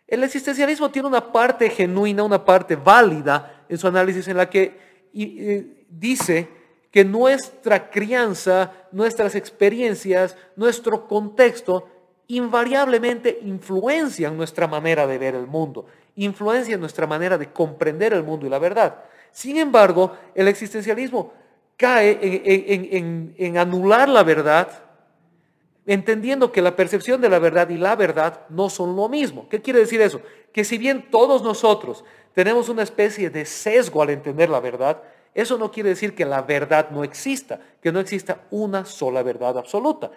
El 0.07 0.23
existencialismo 0.23 0.91
tiene 0.91 1.07
una 1.07 1.31
parte 1.31 1.69
genuina, 1.69 2.23
una 2.23 2.43
parte 2.43 2.75
válida 2.75 3.65
en 3.69 3.77
su 3.77 3.87
análisis 3.87 4.27
en 4.27 4.37
la 4.37 4.49
que 4.49 5.85
dice 5.89 6.49
que 6.91 7.05
nuestra 7.05 7.89
crianza, 7.89 8.71
nuestras 8.91 9.35
experiencias, 9.35 10.35
nuestro 10.55 11.07
contexto 11.07 11.87
invariablemente 12.27 13.39
influencian 13.43 14.37
nuestra 14.37 14.67
manera 14.67 15.07
de 15.07 15.17
ver 15.17 15.35
el 15.35 15.47
mundo, 15.47 15.85
influencian 16.15 16.79
nuestra 16.79 17.07
manera 17.07 17.37
de 17.37 17.51
comprender 17.51 18.13
el 18.13 18.23
mundo 18.23 18.45
y 18.45 18.49
la 18.49 18.59
verdad. 18.59 18.95
Sin 19.31 19.57
embargo, 19.57 20.15
el 20.35 20.47
existencialismo 20.47 21.33
cae 21.77 22.19
en, 23.37 23.57
anular 23.57 24.07
la 24.07 24.23
verdad, 24.23 24.69
entendiendo 25.85 26.51
que 26.51 26.61
la 26.61 26.75
percepción 26.75 27.19
de 27.19 27.29
la 27.29 27.39
verdad 27.39 27.69
y 27.69 27.77
la 27.77 27.95
verdad 27.95 28.41
no 28.49 28.69
son 28.69 28.95
lo 28.95 29.09
mismo. 29.09 29.49
¿Qué 29.49 29.61
quiere 29.61 29.79
decir 29.79 30.01
eso? 30.01 30.21
Que 30.51 30.63
si 30.63 30.77
bien 30.77 31.09
todos 31.09 31.41
nosotros 31.41 32.05
tenemos 32.33 32.69
una 32.69 32.83
especie 32.83 33.29
de 33.29 33.45
sesgo 33.45 34.01
al 34.01 34.11
entender 34.11 34.49
la 34.49 34.59
verdad, 34.59 35.01
eso 35.33 35.57
no 35.57 35.71
quiere 35.71 35.89
decir 35.89 36.13
que 36.13 36.25
la 36.25 36.43
verdad 36.43 36.91
no 36.91 37.03
exista, 37.03 37.59
que 37.81 37.91
no 37.91 37.99
exista 37.99 38.41
una 38.51 38.85
sola 38.85 39.23
verdad 39.23 39.57
absoluta. 39.57 40.11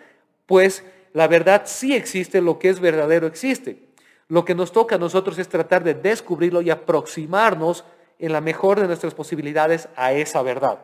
Pues 0.45 0.85
la 1.15 1.26
verdad 1.26 1.62
sí 1.65 1.95
existe, 1.95 2.43
lo 2.43 2.59
que 2.59 2.69
es 2.69 2.81
verdadero 2.81 3.26
existe. 3.26 3.86
Lo 4.28 4.45
que 4.45 4.54
nos 4.54 4.73
toca 4.73 4.97
a 4.97 4.99
nosotros 4.99 5.38
es 5.38 5.49
tratar 5.49 5.85
de 5.85 5.95
descubrirlo 5.95 6.61
y 6.61 6.71
aproximarnos 6.71 7.85
en 8.18 8.33
la 8.33 8.40
mejor 8.40 8.80
de 8.80 8.87
nuestras 8.87 9.14
posibilidades 9.14 9.88
a 9.95 10.12
esa 10.12 10.42
verdad. 10.42 10.78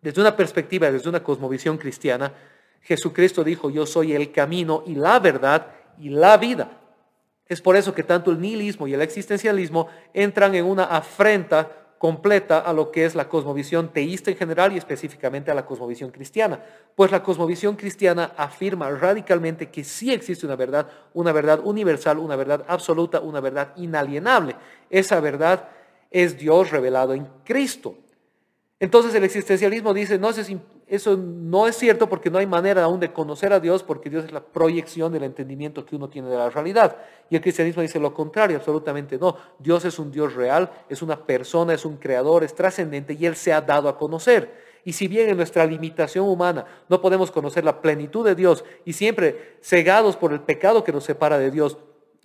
Desde 0.00 0.20
una 0.20 0.36
perspectiva, 0.36 0.90
desde 0.90 1.08
una 1.08 1.22
cosmovisión 1.22 1.78
cristiana, 1.78 2.32
Jesucristo 2.80 3.44
dijo, 3.44 3.70
yo 3.70 3.86
soy 3.86 4.14
el 4.14 4.30
camino 4.32 4.82
y 4.86 4.94
la 4.94 5.18
verdad 5.18 5.66
y 5.98 6.10
la 6.10 6.36
vida. 6.36 6.70
Es 7.46 7.60
por 7.60 7.76
eso 7.76 7.94
que 7.94 8.02
tanto 8.02 8.30
el 8.30 8.40
nihilismo 8.40 8.86
y 8.86 8.94
el 8.94 9.02
existencialismo 9.02 9.88
entran 10.12 10.54
en 10.54 10.64
una 10.64 10.84
afrenta 10.84 11.83
completa 12.04 12.58
a 12.58 12.74
lo 12.74 12.90
que 12.90 13.06
es 13.06 13.14
la 13.14 13.30
cosmovisión 13.30 13.88
teísta 13.88 14.30
en 14.30 14.36
general 14.36 14.74
y 14.74 14.76
específicamente 14.76 15.50
a 15.50 15.54
la 15.54 15.64
cosmovisión 15.64 16.10
cristiana. 16.10 16.62
Pues 16.94 17.10
la 17.10 17.22
cosmovisión 17.22 17.76
cristiana 17.76 18.32
afirma 18.36 18.90
radicalmente 18.90 19.70
que 19.70 19.84
sí 19.84 20.12
existe 20.12 20.44
una 20.44 20.54
verdad, 20.54 20.86
una 21.14 21.32
verdad 21.32 21.60
universal, 21.64 22.18
una 22.18 22.36
verdad 22.36 22.62
absoluta, 22.68 23.20
una 23.20 23.40
verdad 23.40 23.72
inalienable. 23.76 24.54
Esa 24.90 25.18
verdad 25.20 25.70
es 26.10 26.36
Dios 26.36 26.70
revelado 26.70 27.14
en 27.14 27.26
Cristo. 27.42 27.94
Entonces 28.78 29.14
el 29.14 29.24
existencialismo 29.24 29.94
dice, 29.94 30.18
no, 30.18 30.30
eso 30.86 31.16
no 31.16 31.66
es 31.66 31.76
cierto 31.76 32.08
porque 32.08 32.30
no 32.30 32.38
hay 32.38 32.46
manera 32.46 32.84
aún 32.84 33.00
de 33.00 33.12
conocer 33.12 33.52
a 33.52 33.60
Dios 33.60 33.82
porque 33.82 34.10
Dios 34.10 34.24
es 34.24 34.32
la 34.32 34.42
proyección 34.42 35.12
del 35.12 35.22
entendimiento 35.22 35.86
que 35.86 35.96
uno 35.96 36.08
tiene 36.10 36.28
de 36.28 36.36
la 36.36 36.50
realidad. 36.50 36.98
Y 37.30 37.36
el 37.36 37.42
cristianismo 37.42 37.80
dice 37.80 37.98
lo 37.98 38.12
contrario, 38.12 38.58
absolutamente 38.58 39.16
no. 39.16 39.36
Dios 39.58 39.84
es 39.86 39.98
un 39.98 40.10
Dios 40.10 40.34
real, 40.34 40.70
es 40.88 41.00
una 41.00 41.24
persona, 41.24 41.72
es 41.72 41.86
un 41.86 41.96
creador, 41.96 42.44
es 42.44 42.54
trascendente 42.54 43.14
y 43.14 43.24
Él 43.24 43.34
se 43.34 43.52
ha 43.52 43.62
dado 43.62 43.88
a 43.88 43.96
conocer. 43.96 44.62
Y 44.84 44.92
si 44.92 45.08
bien 45.08 45.30
en 45.30 45.38
nuestra 45.38 45.64
limitación 45.64 46.28
humana 46.28 46.66
no 46.90 47.00
podemos 47.00 47.30
conocer 47.30 47.64
la 47.64 47.80
plenitud 47.80 48.24
de 48.24 48.34
Dios 48.34 48.64
y 48.84 48.92
siempre 48.92 49.56
cegados 49.62 50.16
por 50.16 50.32
el 50.34 50.40
pecado 50.40 50.84
que 50.84 50.92
nos 50.92 51.04
separa 51.04 51.38
de 51.38 51.50
Dios, 51.50 51.78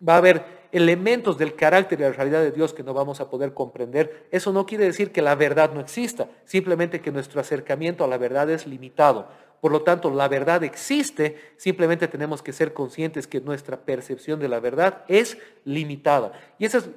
va 0.07 0.15
a 0.15 0.17
haber 0.17 0.58
elementos 0.71 1.37
del 1.37 1.55
carácter 1.55 1.99
y 1.99 2.03
la 2.03 2.11
realidad 2.11 2.41
de 2.41 2.51
Dios 2.51 2.73
que 2.73 2.83
no 2.83 2.93
vamos 2.93 3.21
a 3.21 3.29
poder 3.29 3.53
comprender, 3.53 4.27
eso 4.31 4.51
no 4.51 4.65
quiere 4.65 4.85
decir 4.85 5.11
que 5.11 5.21
la 5.21 5.35
verdad 5.35 5.71
no 5.73 5.79
exista, 5.79 6.27
simplemente 6.45 7.01
que 7.01 7.11
nuestro 7.11 7.41
acercamiento 7.41 8.03
a 8.03 8.07
la 8.07 8.17
verdad 8.17 8.49
es 8.49 8.67
limitado. 8.67 9.27
Por 9.61 9.71
lo 9.71 9.81
tanto, 9.81 10.09
la 10.09 10.27
verdad 10.27 10.63
existe, 10.63 11.53
simplemente 11.57 12.07
tenemos 12.07 12.41
que 12.41 12.53
ser 12.53 12.73
conscientes 12.73 13.27
que 13.27 13.41
nuestra 13.41 13.77
percepción 13.77 14.39
de 14.39 14.47
la 14.47 14.59
verdad 14.59 15.03
es 15.07 15.37
limitada. 15.65 16.31
Y 16.57 16.65
esa 16.65 16.77
es 16.77 16.89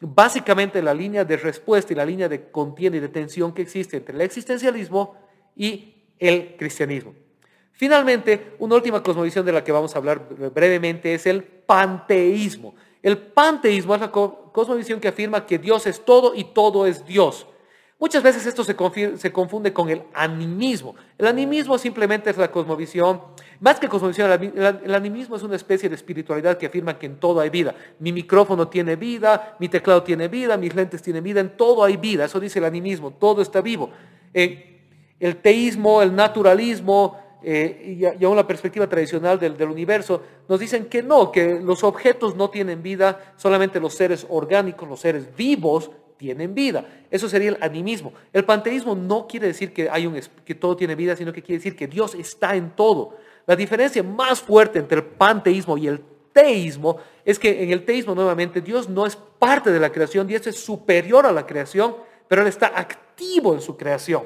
básicamente 0.00 0.82
la 0.82 0.94
línea 0.94 1.24
de 1.24 1.36
respuesta 1.36 1.92
y 1.92 1.96
la 1.96 2.06
línea 2.06 2.28
de 2.28 2.50
contienda 2.50 2.98
y 2.98 3.00
de 3.00 3.08
tensión 3.08 3.52
que 3.52 3.62
existe 3.62 3.98
entre 3.98 4.14
el 4.14 4.22
existencialismo 4.22 5.16
y 5.54 5.94
el 6.18 6.56
cristianismo. 6.56 7.14
Finalmente, 7.72 8.54
una 8.58 8.76
última 8.76 9.02
cosmovisión 9.02 9.44
de 9.44 9.52
la 9.52 9.62
que 9.62 9.72
vamos 9.72 9.94
a 9.94 9.98
hablar 9.98 10.26
brevemente 10.54 11.12
es 11.12 11.26
el 11.26 11.42
panteísmo. 11.44 12.74
El 13.06 13.18
panteísmo 13.18 13.94
es 13.94 14.00
la 14.00 14.10
cosmovisión 14.10 14.98
que 14.98 15.06
afirma 15.06 15.46
que 15.46 15.60
Dios 15.60 15.86
es 15.86 16.04
todo 16.04 16.34
y 16.34 16.42
todo 16.42 16.88
es 16.88 17.06
Dios. 17.06 17.46
Muchas 18.00 18.20
veces 18.20 18.44
esto 18.46 18.64
se, 18.64 18.74
confunde 18.74 19.72
con 19.72 19.88
el 19.90 20.02
animismo. 20.12 20.96
El 21.16 21.28
animismo 21.28 21.78
simplemente 21.78 22.30
es 22.30 22.36
la 22.36 22.50
cosmovisión, 22.50 23.20
más 23.60 23.78
que 23.78 23.88
cosmovisión, 23.88 24.32
el 24.32 24.92
animismo 24.92 25.36
es 25.36 25.44
una 25.44 25.54
especie 25.54 25.88
de 25.88 25.94
espiritualidad 25.94 26.58
que 26.58 26.66
afirma 26.66 26.98
que 26.98 27.06
en 27.06 27.20
todo 27.20 27.38
hay 27.38 27.48
vida. 27.48 27.76
Mi 28.00 28.10
micrófono 28.10 28.66
tiene 28.66 28.96
vida, 28.96 29.54
mi 29.60 29.68
teclado 29.68 30.02
tiene 30.02 30.26
vida, 30.26 30.56
mis 30.56 30.74
lentes 30.74 31.00
tienen 31.00 31.22
vida, 31.22 31.38
en 31.38 31.56
todo 31.56 31.84
hay 31.84 31.96
vida. 31.96 32.24
Eso 32.24 32.40
dice 32.40 32.58
el 32.58 32.64
animismo, 32.64 33.12
todo 33.12 33.40
está 33.40 33.60
vivo. 33.60 33.88
Eh, 34.34 34.80
el 35.20 35.36
teísmo, 35.36 36.02
el 36.02 36.12
naturalismo, 36.12 37.20
eh, 37.48 38.16
y, 38.18 38.24
aún 38.24 38.34
la 38.34 38.44
perspectiva 38.44 38.88
tradicional 38.88 39.38
del, 39.38 39.70
universo, 39.70 40.20
nos 40.48 40.58
dicen 40.58 40.86
que 40.86 41.00
no, 41.00 41.30
que 41.30 41.60
los 41.60 41.84
objetos 41.84 42.34
no 42.34 42.50
tienen 42.50 42.82
vida, 42.82 43.34
solamente 43.36 43.78
los 43.78 43.94
seres 43.94 44.26
orgánicos, 44.28 44.88
los 44.88 44.98
seres 44.98 45.28
vivos 45.36 45.92
tienen 46.16 46.56
vida. 46.56 47.04
Eso 47.08 47.28
sería 47.28 47.50
el 47.50 47.58
animismo. 47.60 48.12
El 48.32 48.44
panteísmo 48.44 48.96
no 48.96 49.28
quiere 49.28 49.46
decir 49.46 49.72
que, 49.72 49.88
hay 49.88 50.08
un, 50.08 50.20
que 50.44 50.56
todo 50.56 50.76
tiene 50.76 50.96
vida, 50.96 51.14
sino 51.14 51.32
que 51.32 51.40
quiere 51.40 51.58
decir 51.58 51.76
que 51.76 51.86
Dios 51.86 52.16
está 52.16 52.56
en 52.56 52.70
todo. 52.70 53.16
La 53.46 53.54
diferencia 53.54 54.02
más 54.02 54.40
fuerte 54.40 54.80
entre 54.80 54.98
el 54.98 55.04
panteísmo 55.04 55.78
y 55.78 55.86
el 55.86 56.00
teísmo 56.32 56.96
es 57.24 57.38
que 57.38 57.62
en 57.62 57.70
el 57.70 57.84
teísmo 57.84 58.16
nuevamente 58.16 58.60
Dios 58.60 58.88
no 58.88 59.06
es 59.06 59.14
parte 59.14 59.70
de 59.70 59.78
la 59.78 59.92
creación, 59.92 60.26
Dios 60.26 60.44
es 60.48 60.58
superior 60.58 61.24
a 61.24 61.30
la 61.30 61.46
creación, 61.46 61.94
pero 62.26 62.42
Él 62.42 62.48
está 62.48 62.72
activo 62.74 63.54
en 63.54 63.60
su 63.60 63.76
creación. 63.76 64.24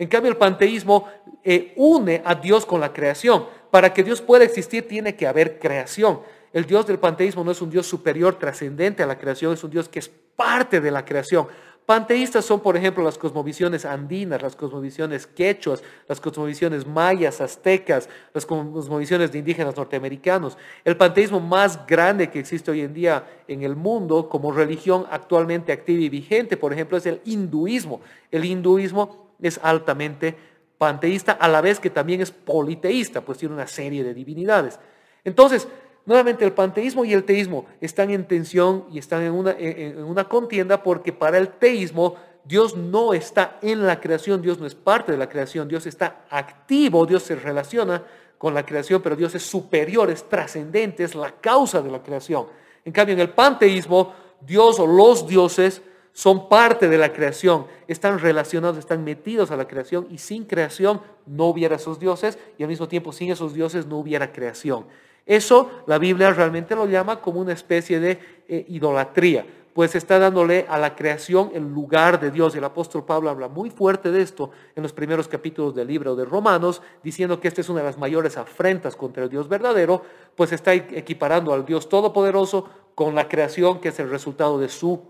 En 0.00 0.08
cambio, 0.08 0.30
el 0.30 0.38
panteísmo 0.38 1.04
eh, 1.44 1.74
une 1.76 2.22
a 2.24 2.34
Dios 2.34 2.64
con 2.64 2.80
la 2.80 2.90
creación. 2.90 3.44
Para 3.70 3.92
que 3.92 4.02
Dios 4.02 4.22
pueda 4.22 4.44
existir 4.44 4.88
tiene 4.88 5.14
que 5.14 5.26
haber 5.26 5.58
creación. 5.58 6.20
El 6.54 6.64
Dios 6.64 6.86
del 6.86 6.98
panteísmo 6.98 7.44
no 7.44 7.50
es 7.50 7.60
un 7.60 7.68
Dios 7.68 7.86
superior, 7.86 8.36
trascendente 8.36 9.02
a 9.02 9.06
la 9.06 9.18
creación, 9.18 9.52
es 9.52 9.62
un 9.62 9.70
Dios 9.70 9.90
que 9.90 9.98
es 9.98 10.10
parte 10.36 10.80
de 10.80 10.90
la 10.90 11.04
creación. 11.04 11.48
Panteístas 11.84 12.46
son, 12.46 12.60
por 12.60 12.78
ejemplo, 12.78 13.04
las 13.04 13.18
cosmovisiones 13.18 13.84
andinas, 13.84 14.40
las 14.40 14.56
cosmovisiones 14.56 15.26
quechuas, 15.26 15.82
las 16.08 16.18
cosmovisiones 16.18 16.86
mayas, 16.86 17.42
aztecas, 17.42 18.08
las 18.32 18.46
cosmovisiones 18.46 19.32
de 19.32 19.38
indígenas 19.38 19.76
norteamericanos. 19.76 20.56
El 20.82 20.96
panteísmo 20.96 21.40
más 21.40 21.86
grande 21.86 22.30
que 22.30 22.38
existe 22.38 22.70
hoy 22.70 22.80
en 22.80 22.94
día 22.94 23.26
en 23.48 23.64
el 23.64 23.76
mundo 23.76 24.30
como 24.30 24.50
religión 24.50 25.04
actualmente 25.10 25.72
activa 25.72 26.00
y 26.00 26.08
vigente, 26.08 26.56
por 26.56 26.72
ejemplo, 26.72 26.96
es 26.96 27.04
el 27.04 27.20
hinduismo. 27.26 28.00
El 28.30 28.46
hinduismo 28.46 29.29
es 29.42 29.60
altamente 29.62 30.36
panteísta, 30.78 31.32
a 31.32 31.48
la 31.48 31.60
vez 31.60 31.78
que 31.78 31.90
también 31.90 32.20
es 32.20 32.30
politeísta, 32.30 33.20
pues 33.20 33.38
tiene 33.38 33.54
una 33.54 33.66
serie 33.66 34.02
de 34.02 34.14
divinidades. 34.14 34.78
Entonces, 35.24 35.68
nuevamente 36.06 36.44
el 36.44 36.52
panteísmo 36.52 37.04
y 37.04 37.12
el 37.12 37.24
teísmo 37.24 37.66
están 37.80 38.10
en 38.10 38.24
tensión 38.24 38.86
y 38.90 38.98
están 38.98 39.22
en 39.22 39.32
una, 39.32 39.54
en 39.58 40.02
una 40.02 40.24
contienda 40.24 40.82
porque 40.82 41.12
para 41.12 41.36
el 41.38 41.48
teísmo 41.48 42.16
Dios 42.44 42.76
no 42.76 43.12
está 43.12 43.58
en 43.62 43.86
la 43.86 44.00
creación, 44.00 44.40
Dios 44.40 44.58
no 44.58 44.66
es 44.66 44.74
parte 44.74 45.12
de 45.12 45.18
la 45.18 45.28
creación, 45.28 45.68
Dios 45.68 45.86
está 45.86 46.24
activo, 46.30 47.04
Dios 47.04 47.22
se 47.22 47.34
relaciona 47.34 48.02
con 48.38 48.54
la 48.54 48.64
creación, 48.64 49.02
pero 49.02 49.16
Dios 49.16 49.34
es 49.34 49.42
superior, 49.42 50.10
es 50.10 50.26
trascendente, 50.26 51.04
es 51.04 51.14
la 51.14 51.32
causa 51.32 51.82
de 51.82 51.90
la 51.90 52.02
creación. 52.02 52.46
En 52.86 52.92
cambio, 52.92 53.12
en 53.12 53.20
el 53.20 53.30
panteísmo, 53.30 54.14
Dios 54.40 54.80
o 54.80 54.86
los 54.86 55.26
dioses 55.26 55.82
son 56.12 56.48
parte 56.48 56.88
de 56.88 56.98
la 56.98 57.12
creación, 57.12 57.66
están 57.88 58.18
relacionados, 58.18 58.78
están 58.78 59.04
metidos 59.04 59.50
a 59.50 59.56
la 59.56 59.68
creación 59.68 60.06
y 60.10 60.18
sin 60.18 60.44
creación 60.44 61.00
no 61.26 61.46
hubiera 61.46 61.76
esos 61.76 61.98
dioses 61.98 62.38
y 62.58 62.62
al 62.62 62.68
mismo 62.68 62.88
tiempo 62.88 63.12
sin 63.12 63.30
esos 63.30 63.54
dioses 63.54 63.86
no 63.86 63.98
hubiera 63.98 64.32
creación. 64.32 64.86
Eso 65.26 65.70
la 65.86 65.98
Biblia 65.98 66.30
realmente 66.32 66.74
lo 66.74 66.86
llama 66.86 67.20
como 67.20 67.40
una 67.40 67.52
especie 67.52 68.00
de 68.00 68.18
eh, 68.48 68.64
idolatría. 68.68 69.46
pues 69.72 69.94
está 69.94 70.18
dándole 70.18 70.66
a 70.68 70.78
la 70.78 70.96
creación 70.96 71.52
el 71.54 71.62
lugar 71.62 72.18
de 72.18 72.32
Dios. 72.32 72.56
El 72.56 72.64
apóstol 72.64 73.04
Pablo 73.04 73.30
habla 73.30 73.46
muy 73.46 73.70
fuerte 73.70 74.10
de 74.10 74.20
esto 74.20 74.50
en 74.74 74.82
los 74.82 74.92
primeros 74.92 75.28
capítulos 75.28 75.76
del 75.76 75.86
libro 75.86 76.16
de 76.16 76.24
Romanos, 76.24 76.82
diciendo 77.04 77.38
que 77.38 77.46
esta 77.46 77.60
es 77.60 77.68
una 77.68 77.78
de 77.78 77.86
las 77.86 77.96
mayores 77.96 78.36
afrentas 78.36 78.96
contra 78.96 79.22
el 79.22 79.30
Dios 79.30 79.48
verdadero, 79.48 80.02
pues 80.34 80.50
está 80.50 80.74
equiparando 80.74 81.54
al 81.54 81.64
Dios 81.64 81.88
todopoderoso 81.88 82.68
con 82.96 83.14
la 83.14 83.28
creación 83.28 83.80
que 83.80 83.90
es 83.90 84.00
el 84.00 84.10
resultado 84.10 84.58
de 84.58 84.68
su 84.68 85.00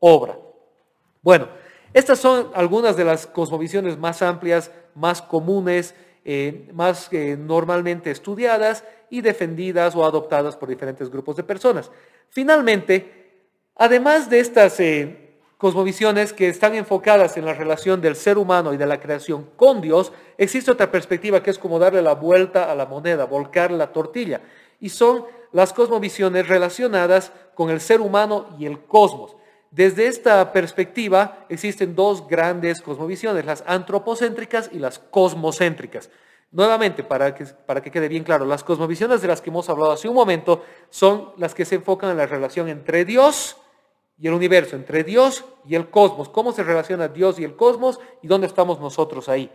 obra. 0.00 0.36
Bueno, 1.22 1.48
estas 1.92 2.18
son 2.18 2.50
algunas 2.54 2.96
de 2.96 3.04
las 3.04 3.26
cosmovisiones 3.26 3.98
más 3.98 4.22
amplias, 4.22 4.70
más 4.94 5.22
comunes, 5.22 5.94
eh, 6.24 6.68
más 6.74 7.08
eh, 7.12 7.36
normalmente 7.38 8.10
estudiadas 8.10 8.84
y 9.08 9.22
defendidas 9.22 9.96
o 9.96 10.04
adoptadas 10.04 10.56
por 10.56 10.68
diferentes 10.68 11.10
grupos 11.10 11.36
de 11.36 11.42
personas. 11.42 11.90
Finalmente, 12.28 13.46
además 13.74 14.28
de 14.28 14.40
estas 14.40 14.78
eh, 14.80 15.38
cosmovisiones 15.56 16.32
que 16.32 16.48
están 16.48 16.74
enfocadas 16.74 17.36
en 17.36 17.46
la 17.46 17.54
relación 17.54 18.00
del 18.00 18.14
ser 18.14 18.36
humano 18.36 18.74
y 18.74 18.76
de 18.76 18.86
la 18.86 19.00
creación 19.00 19.48
con 19.56 19.80
Dios, 19.80 20.12
existe 20.36 20.70
otra 20.70 20.90
perspectiva 20.90 21.42
que 21.42 21.50
es 21.50 21.58
como 21.58 21.78
darle 21.78 22.02
la 22.02 22.14
vuelta 22.14 22.70
a 22.70 22.74
la 22.74 22.86
moneda, 22.86 23.24
volcar 23.24 23.70
la 23.70 23.92
tortilla. 23.92 24.42
Y 24.80 24.90
son 24.90 25.24
las 25.52 25.72
cosmovisiones 25.72 26.46
relacionadas 26.46 27.32
con 27.54 27.70
el 27.70 27.80
ser 27.80 28.02
humano 28.02 28.54
y 28.58 28.66
el 28.66 28.80
cosmos. 28.84 29.34
Desde 29.70 30.06
esta 30.06 30.52
perspectiva 30.52 31.46
existen 31.48 31.94
dos 31.94 32.26
grandes 32.26 32.80
cosmovisiones, 32.80 33.44
las 33.44 33.62
antropocéntricas 33.66 34.70
y 34.72 34.78
las 34.78 34.98
cosmocéntricas. 34.98 36.10
Nuevamente, 36.50 37.04
para 37.04 37.34
que, 37.34 37.44
para 37.44 37.82
que 37.82 37.90
quede 37.90 38.08
bien 38.08 38.24
claro, 38.24 38.46
las 38.46 38.64
cosmovisiones 38.64 39.20
de 39.20 39.28
las 39.28 39.42
que 39.42 39.50
hemos 39.50 39.68
hablado 39.68 39.92
hace 39.92 40.08
un 40.08 40.14
momento 40.14 40.64
son 40.88 41.32
las 41.36 41.54
que 41.54 41.66
se 41.66 41.74
enfocan 41.74 42.10
en 42.10 42.16
la 42.16 42.26
relación 42.26 42.68
entre 42.68 43.04
Dios 43.04 43.58
y 44.18 44.26
el 44.26 44.32
universo, 44.32 44.74
entre 44.74 45.04
Dios 45.04 45.44
y 45.66 45.74
el 45.74 45.90
cosmos, 45.90 46.30
cómo 46.30 46.52
se 46.52 46.64
relaciona 46.64 47.08
Dios 47.08 47.38
y 47.38 47.44
el 47.44 47.54
cosmos 47.54 48.00
y 48.22 48.28
dónde 48.28 48.46
estamos 48.46 48.80
nosotros 48.80 49.28
ahí. 49.28 49.52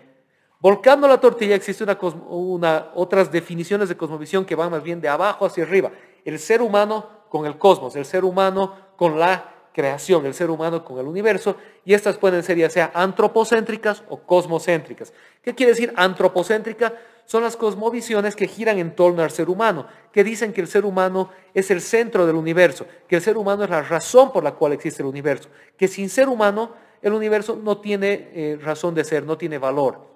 Volcando 0.60 1.08
la 1.08 1.20
tortilla 1.20 1.56
existen 1.56 1.90
una, 2.30 2.92
otras 2.94 3.32
definiciones 3.32 3.90
de 3.90 3.98
cosmovisión 3.98 4.46
que 4.46 4.56
van 4.56 4.72
más 4.72 4.84
bien 4.84 5.02
de 5.02 5.10
abajo 5.10 5.46
hacia 5.46 5.64
arriba. 5.64 5.92
El 6.24 6.40
ser 6.40 6.62
humano 6.62 7.26
con 7.28 7.46
el 7.46 7.58
cosmos, 7.58 7.96
el 7.96 8.06
ser 8.06 8.24
humano 8.24 8.74
con 8.96 9.20
la 9.20 9.53
creación, 9.74 10.26
el 10.26 10.34
ser 10.34 10.50
humano 10.50 10.86
con 10.86 11.00
el 11.00 11.08
universo, 11.08 11.58
y 11.84 11.94
estas 11.94 12.18
pueden 12.18 12.44
ser 12.44 12.58
ya 12.58 12.70
sea 12.70 12.92
antropocéntricas 12.94 14.04
o 14.08 14.20
cosmocéntricas. 14.22 15.14
¿Qué 15.42 15.54
quiere 15.54 15.74
decir 15.74 15.94
antropocéntrica? 15.96 16.94
Son 17.26 17.44
las 17.44 17.58
cosmovisiones 17.58 18.36
que 18.36 18.48
giran 18.48 18.78
en 18.80 18.96
torno 18.96 19.24
al 19.24 19.32
ser 19.32 19.50
humano, 19.50 19.88
que 20.12 20.24
dicen 20.24 20.54
que 20.54 20.62
el 20.62 20.68
ser 20.68 20.86
humano 20.86 21.30
es 21.54 21.72
el 21.72 21.82
centro 21.82 22.26
del 22.26 22.36
universo, 22.36 22.86
que 23.08 23.16
el 23.16 23.22
ser 23.22 23.38
humano 23.38 23.64
es 23.64 23.70
la 23.70 23.82
razón 23.82 24.32
por 24.32 24.44
la 24.44 24.52
cual 24.52 24.74
existe 24.74 25.02
el 25.02 25.08
universo, 25.08 25.50
que 25.78 25.88
sin 25.88 26.10
ser 26.10 26.30
humano 26.30 26.74
el 27.02 27.14
universo 27.14 27.60
no 27.62 27.80
tiene 27.80 28.30
eh, 28.34 28.60
razón 28.62 28.94
de 28.94 29.04
ser, 29.04 29.24
no 29.26 29.38
tiene 29.38 29.58
valor. 29.58 30.08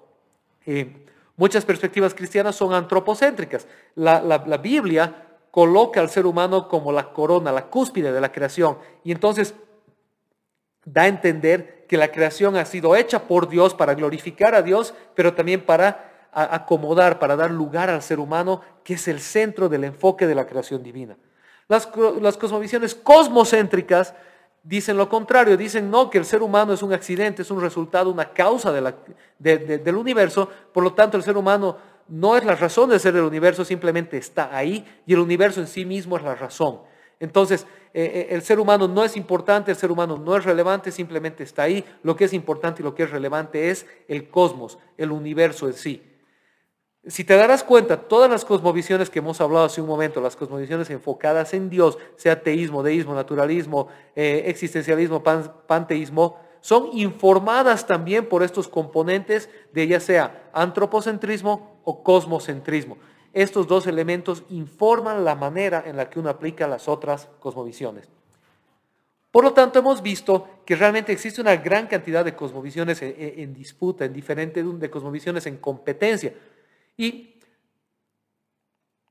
Eh, 0.66 1.06
muchas 1.36 1.64
perspectivas 1.64 2.14
cristianas 2.14 2.56
son 2.56 2.72
antropocéntricas. 2.72 3.66
la, 3.94 4.20
la 4.22 4.56
Biblia 4.58 5.27
coloca 5.50 6.00
al 6.00 6.10
ser 6.10 6.26
humano 6.26 6.68
como 6.68 6.92
la 6.92 7.12
corona, 7.12 7.52
la 7.52 7.66
cúspide 7.66 8.12
de 8.12 8.20
la 8.20 8.32
creación. 8.32 8.78
Y 9.04 9.12
entonces 9.12 9.54
da 10.84 11.02
a 11.02 11.08
entender 11.08 11.86
que 11.88 11.96
la 11.96 12.12
creación 12.12 12.56
ha 12.56 12.64
sido 12.64 12.96
hecha 12.96 13.26
por 13.26 13.48
Dios 13.48 13.74
para 13.74 13.94
glorificar 13.94 14.54
a 14.54 14.62
Dios, 14.62 14.94
pero 15.14 15.34
también 15.34 15.64
para 15.64 16.28
acomodar, 16.32 17.18
para 17.18 17.36
dar 17.36 17.50
lugar 17.50 17.90
al 17.90 18.02
ser 18.02 18.20
humano, 18.20 18.60
que 18.84 18.94
es 18.94 19.08
el 19.08 19.20
centro 19.20 19.68
del 19.68 19.84
enfoque 19.84 20.26
de 20.26 20.34
la 20.34 20.46
creación 20.46 20.82
divina. 20.82 21.16
Las, 21.66 21.88
las 22.20 22.36
cosmovisiones 22.36 22.94
cosmocéntricas 22.94 24.14
dicen 24.62 24.96
lo 24.96 25.08
contrario, 25.08 25.56
dicen 25.56 25.90
no, 25.90 26.10
que 26.10 26.18
el 26.18 26.24
ser 26.24 26.42
humano 26.42 26.72
es 26.74 26.82
un 26.82 26.92
accidente, 26.92 27.42
es 27.42 27.50
un 27.50 27.60
resultado, 27.60 28.10
una 28.10 28.32
causa 28.32 28.70
del 28.72 29.96
universo, 29.96 30.48
por 30.72 30.84
lo 30.84 30.92
tanto 30.92 31.16
el 31.16 31.22
ser 31.22 31.36
humano 31.36 31.76
no 32.08 32.36
es 32.36 32.44
la 32.44 32.54
razón 32.54 32.90
de 32.90 32.98
ser 32.98 33.14
del 33.14 33.24
universo, 33.24 33.64
simplemente 33.64 34.16
está 34.16 34.56
ahí 34.56 34.84
y 35.06 35.12
el 35.12 35.20
universo 35.20 35.60
en 35.60 35.66
sí 35.66 35.84
mismo 35.84 36.16
es 36.16 36.22
la 36.22 36.34
razón. 36.34 36.80
Entonces, 37.20 37.66
eh, 37.94 38.04
eh, 38.04 38.26
el 38.30 38.42
ser 38.42 38.60
humano 38.60 38.86
no 38.86 39.04
es 39.04 39.16
importante, 39.16 39.70
el 39.70 39.76
ser 39.76 39.90
humano 39.90 40.16
no 40.16 40.36
es 40.36 40.44
relevante, 40.44 40.92
simplemente 40.92 41.42
está 41.42 41.62
ahí. 41.62 41.84
Lo 42.02 42.16
que 42.16 42.24
es 42.24 42.32
importante 42.32 42.82
y 42.82 42.84
lo 42.84 42.94
que 42.94 43.04
es 43.04 43.10
relevante 43.10 43.70
es 43.70 43.86
el 44.06 44.28
cosmos, 44.28 44.78
el 44.96 45.10
universo 45.10 45.66
en 45.66 45.74
sí. 45.74 46.02
Si 47.06 47.24
te 47.24 47.36
darás 47.36 47.64
cuenta, 47.64 47.96
todas 47.96 48.30
las 48.30 48.44
cosmovisiones 48.44 49.08
que 49.08 49.20
hemos 49.20 49.40
hablado 49.40 49.64
hace 49.64 49.80
un 49.80 49.86
momento, 49.86 50.20
las 50.20 50.36
cosmovisiones 50.36 50.90
enfocadas 50.90 51.54
en 51.54 51.70
Dios, 51.70 51.96
sea 52.16 52.42
teísmo, 52.42 52.82
deísmo, 52.82 53.14
naturalismo, 53.14 53.88
eh, 54.14 54.44
existencialismo, 54.46 55.22
panteísmo, 55.22 56.38
son 56.60 56.90
informadas 56.92 57.86
también 57.86 58.28
por 58.28 58.42
estos 58.42 58.68
componentes 58.68 59.48
de 59.72 59.86
ya 59.86 60.00
sea 60.00 60.50
antropocentrismo 60.52 61.80
o 61.84 62.02
cosmocentrismo. 62.02 62.98
Estos 63.32 63.66
dos 63.66 63.86
elementos 63.86 64.42
informan 64.50 65.24
la 65.24 65.34
manera 65.34 65.84
en 65.86 65.96
la 65.96 66.10
que 66.10 66.18
uno 66.18 66.30
aplica 66.30 66.66
las 66.66 66.88
otras 66.88 67.28
cosmovisiones. 67.40 68.08
Por 69.30 69.44
lo 69.44 69.52
tanto, 69.52 69.78
hemos 69.78 70.02
visto 70.02 70.62
que 70.64 70.74
realmente 70.74 71.12
existe 71.12 71.40
una 71.40 71.56
gran 71.56 71.86
cantidad 71.86 72.24
de 72.24 72.34
cosmovisiones 72.34 73.02
en, 73.02 73.52
disputa, 73.52 74.04
en 74.04 74.12
diferentes 74.12 74.64
de 74.80 74.90
cosmovisiones 74.90 75.46
en 75.46 75.58
competencia. 75.58 76.32
Y 76.96 77.34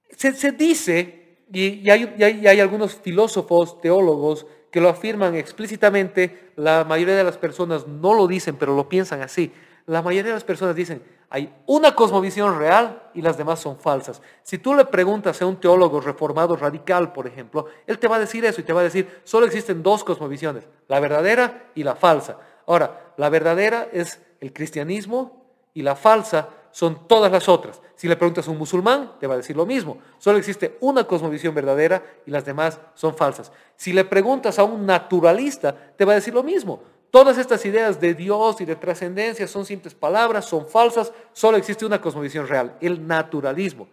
se, 0.10 0.52
dice, 0.54 1.46
y, 1.54 1.88
hay, 1.90 2.60
algunos 2.60 2.96
filósofos, 2.96 3.80
teólogos, 3.80 4.48
que 4.71 4.82
lo 4.82 4.89
afirman 4.89 5.36
explícitamente, 5.36 6.51
la 6.56 6.84
mayoría 6.84 7.15
de 7.15 7.23
las 7.23 7.38
personas 7.38 7.88
no 7.88 8.13
lo 8.13 8.27
dicen, 8.27 8.56
pero 8.56 8.75
lo 8.75 8.89
piensan 8.89 9.21
así. 9.21 9.51
La 9.86 10.01
mayoría 10.01 10.32
de 10.32 10.36
las 10.36 10.43
personas 10.43 10.75
dicen, 10.75 11.01
hay 11.30 11.53
una 11.65 11.93
cosmovisión 11.93 12.58
real 12.58 13.10
y 13.13 13.21
las 13.21 13.38
demás 13.38 13.60
son 13.60 13.77
falsas. 13.77 14.21
Si 14.43 14.58
tú 14.58 14.73
le 14.75 14.86
preguntas 14.86 15.41
a 15.41 15.45
un 15.45 15.58
teólogo 15.58 15.99
reformado 15.99 16.56
radical, 16.56 17.12
por 17.12 17.27
ejemplo, 17.27 17.67
él 17.86 17.99
te 17.99 18.08
va 18.08 18.15
a 18.15 18.19
decir 18.19 18.45
eso 18.45 18.62
y 18.62 18.63
te 18.63 18.73
va 18.73 18.82
a 18.82 18.86
decir, 18.86 19.21
solo 19.23 19.45
existen 19.45 19.84
dos 19.84 20.03
cosmovisiones, 20.03 20.65
la 20.88 20.99
verdadera 20.99 21.69
y 21.75 21.84
la 21.84 21.95
falsa. 21.95 22.38
Ahora, 22.65 23.13
la 23.17 23.30
verdadera 23.30 23.88
es 23.91 24.21
el 24.39 24.53
cristianismo 24.53 25.45
y 25.73 25.82
la 25.82 25.95
falsa 25.95 26.49
son 26.78 27.08
todas 27.08 27.32
las 27.32 27.50
otras. 27.50 27.82
Si 27.96 28.08
le 28.08 28.16
preguntas 28.16 28.48
a 28.48 28.52
un 28.52 28.60
musulmán, 28.60 29.13
te 29.20 29.26
va 29.26 29.34
a 29.34 29.38
decir 29.38 29.58
lo 29.58 29.66
mismo. 29.66 29.98
Solo 30.20 30.38
existe 30.38 30.78
una 30.80 31.06
cosmovisión 31.06 31.56
verdadera 31.56 32.04
y 32.24 32.30
las 32.30 32.46
demás 32.46 32.80
son 32.94 33.16
falsas. 33.16 33.52
Si 33.76 33.94
le 33.94 34.06
preguntas 34.06 34.60
a 34.60 34.63
un 34.63 34.86
naturalista, 34.86 35.76
te 35.98 36.06
va 36.06 36.12
a 36.12 36.16
decir 36.18 36.36
lo 36.36 36.44
mismo. 36.44 36.84
Todas 37.10 37.40
estas 37.40 37.66
ideas 37.66 38.00
de 38.00 38.13
Dios 38.13 38.62
y 38.62 38.66
de 38.66 38.76
trascendencia 38.76 39.48
son 39.48 39.66
simples 39.66 39.96
palabras, 39.96 40.46
son 40.46 40.68
falsas, 40.68 41.12
solo 41.34 41.58
existe 41.58 41.84
una 41.84 42.00
cosmovisión 42.00 42.48
real, 42.48 42.78
el 42.80 43.08
naturalismo. 43.08 43.88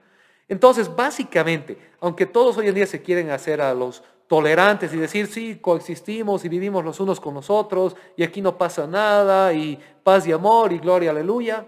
Entonces, 0.47 0.95
básicamente, 0.95 1.79
aunque 2.01 2.27
todos 2.27 2.59
hoy 2.59 2.69
en 2.69 2.75
día 2.75 2.87
se 2.87 3.01
quieren 3.01 3.31
hacer 3.31 3.63
a 3.63 3.73
los 3.73 4.03
tolerantes 4.27 4.93
y 4.93 4.99
decir, 4.99 5.27
sí, 5.27 5.57
coexistimos 5.59 6.45
y 6.45 6.51
vivimos 6.51 6.85
los 6.85 7.01
unos 7.01 7.19
con 7.19 7.33
los 7.33 7.49
otros 7.49 7.97
y 8.15 8.25
aquí 8.25 8.43
no 8.43 8.59
pasa 8.59 8.87
nada 8.87 9.55
y 9.55 9.81
paz 10.03 10.27
y 10.27 10.33
amor 10.33 10.71
y 10.75 10.79
gloria, 10.81 11.13
aleluya, 11.13 11.65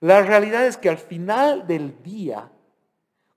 la 0.00 0.22
realidad 0.22 0.66
es 0.66 0.76
que 0.76 0.88
al 0.88 0.98
final 0.98 1.66
del 1.66 2.02
día, 2.02 2.50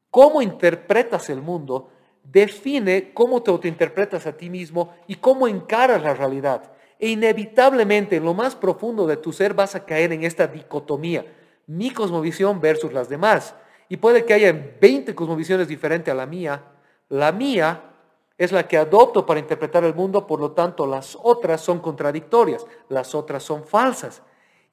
cómo 0.10 0.42
interpretas 0.42 1.30
el 1.30 1.42
mundo 1.42 1.90
define 2.24 3.14
cómo 3.14 3.44
te 3.44 3.52
autointerpretas 3.52 4.26
a 4.26 4.34
ti 4.34 4.50
mismo 4.50 4.94
y 5.08 5.16
cómo 5.16 5.48
encaras 5.48 6.02
la 6.02 6.14
realidad. 6.14 6.72
E 7.00 7.10
inevitablemente 7.10 8.16
en 8.16 8.24
lo 8.24 8.34
más 8.34 8.56
profundo 8.56 9.06
de 9.06 9.18
tu 9.18 9.34
ser 9.34 9.54
vas 9.54 9.76
a 9.76 9.86
caer 9.86 10.14
en 10.14 10.24
esta 10.24 10.48
dicotomía, 10.48 11.26
mi 11.68 11.92
cosmovisión 11.92 12.62
versus 12.62 12.94
las 12.94 13.10
demás. 13.10 13.56
Y 13.90 13.98
puede 13.98 14.24
que 14.24 14.34
haya 14.34 14.54
20 14.80 15.14
cosmovisiones 15.14 15.68
diferentes 15.68 16.12
a 16.12 16.16
la 16.16 16.26
mía. 16.26 16.64
La 17.10 17.34
mía 17.34 17.92
es 18.38 18.54
la 18.54 18.68
que 18.68 18.78
adopto 18.78 19.26
para 19.26 19.40
interpretar 19.40 19.84
el 19.84 19.94
mundo, 19.94 20.26
por 20.26 20.40
lo 20.40 20.52
tanto 20.52 20.88
las 20.88 21.18
otras 21.22 21.62
son 21.62 21.80
contradictorias, 21.80 22.66
las 22.88 23.14
otras 23.14 23.44
son 23.44 23.66
falsas. 23.66 24.22